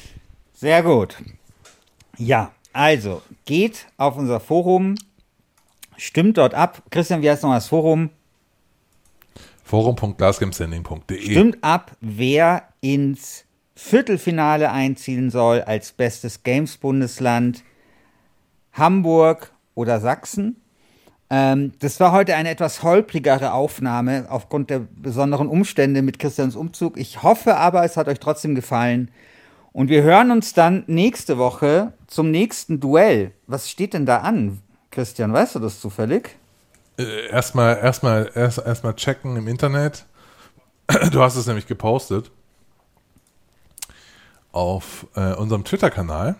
Sehr 0.54 0.84
gut. 0.84 1.18
Ja, 2.18 2.52
also, 2.74 3.22
geht 3.46 3.88
auf 3.98 4.18
unser 4.18 4.40
Forum, 4.40 4.96
stimmt 5.98 6.38
dort 6.38 6.54
ab. 6.54 6.84
Christian, 6.92 7.22
wie 7.22 7.30
heißt 7.30 7.44
noch 7.44 7.54
das 7.54 7.68
Forum? 7.68 8.10
Forum.glasgamestanding.de 9.68 11.20
Stimmt 11.20 11.58
ab, 11.62 11.92
wer 12.00 12.64
ins 12.80 13.44
Viertelfinale 13.76 14.72
einziehen 14.72 15.30
soll 15.30 15.62
als 15.62 15.92
bestes 15.92 16.44
Games-Bundesland 16.44 17.64
Hamburg 18.72 19.52
oder 19.76 20.00
Sachsen. 20.00 20.56
Ähm, 21.30 21.74
das 21.80 22.00
war 22.00 22.14
heute 22.14 22.36
eine 22.36 22.50
etwas 22.50 22.82
holprigere 22.82 23.52
Aufnahme 23.52 24.28
aufgrund 24.30 24.70
der 24.70 24.80
besonderen 24.80 25.50
Umstände 25.50 26.02
mit 26.02 26.18
Christians 26.18 26.56
Umzug. 26.56 26.98
Ich 26.98 27.22
hoffe 27.22 27.58
aber, 27.58 27.84
es 27.84 27.98
hat 27.98 28.08
euch 28.08 28.22
trotzdem 28.22 28.56
gefallen. 28.56 29.12
Und 29.74 29.90
wir 29.90 30.02
hören 30.02 30.32
uns 30.32 30.54
dann 30.54 30.86
nächste 30.88 31.38
Woche 31.38 31.92
zum 32.08 32.32
nächsten 32.32 32.80
Duell. 32.80 33.32
Was 33.48 33.70
steht 33.70 33.94
denn 33.94 34.06
da 34.06 34.20
an, 34.20 34.62
Christian? 34.92 35.34
Weißt 35.34 35.56
du 35.56 35.60
das 35.60 35.82
zufällig? 35.82 36.38
Äh, 36.98 37.28
erstmal 37.28 37.78
erstmal 37.78 38.32
erst, 38.34 38.60
erstmal 38.60 38.96
checken 38.96 39.36
im 39.38 39.48
Internet. 39.48 40.06
Du 41.12 41.22
hast 41.22 41.36
es 41.36 41.46
nämlich 41.48 41.68
gepostet 41.68 42.32
auf 44.54 45.06
äh, 45.16 45.34
unserem 45.34 45.64
Twitter-Kanal. 45.64 46.36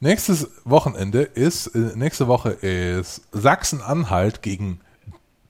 Nächstes 0.00 0.48
Wochenende 0.64 1.22
ist, 1.22 1.66
äh, 1.68 1.92
nächste 1.96 2.28
Woche 2.28 2.50
ist 2.50 3.22
Sachsen-Anhalt 3.32 4.40
gegen 4.42 4.80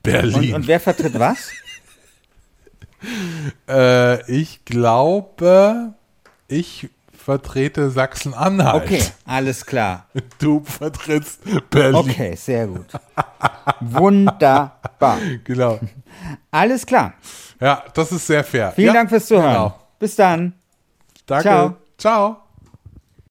Berlin. 0.02 0.34
Und, 0.34 0.54
und 0.54 0.66
wer 0.66 0.80
vertritt 0.80 1.18
was? 1.18 1.50
äh, 3.68 4.32
ich 4.32 4.64
glaube, 4.64 5.94
ich 6.48 6.88
vertrete 7.12 7.90
Sachsen-Anhalt. 7.90 8.84
Okay, 8.84 9.02
alles 9.24 9.64
klar. 9.64 10.06
Du 10.38 10.64
vertrittst 10.64 11.42
Berlin. 11.70 11.94
Okay, 11.94 12.34
sehr 12.34 12.66
gut. 12.66 12.86
Wunderbar. 13.80 14.78
Genau. 15.44 15.78
Alles 16.50 16.84
klar. 16.84 17.14
Ja, 17.60 17.84
das 17.94 18.12
ist 18.12 18.26
sehr 18.26 18.42
fair. 18.42 18.72
Vielen 18.72 18.88
ja, 18.88 18.92
Dank 18.94 19.10
fürs 19.10 19.26
Zuhören. 19.26 19.52
Genau. 19.52 19.78
Bis 19.98 20.16
dann. 20.16 20.54
Danke. 21.26 21.42
Ciao. 21.42 21.76
Ciao. 21.96 22.47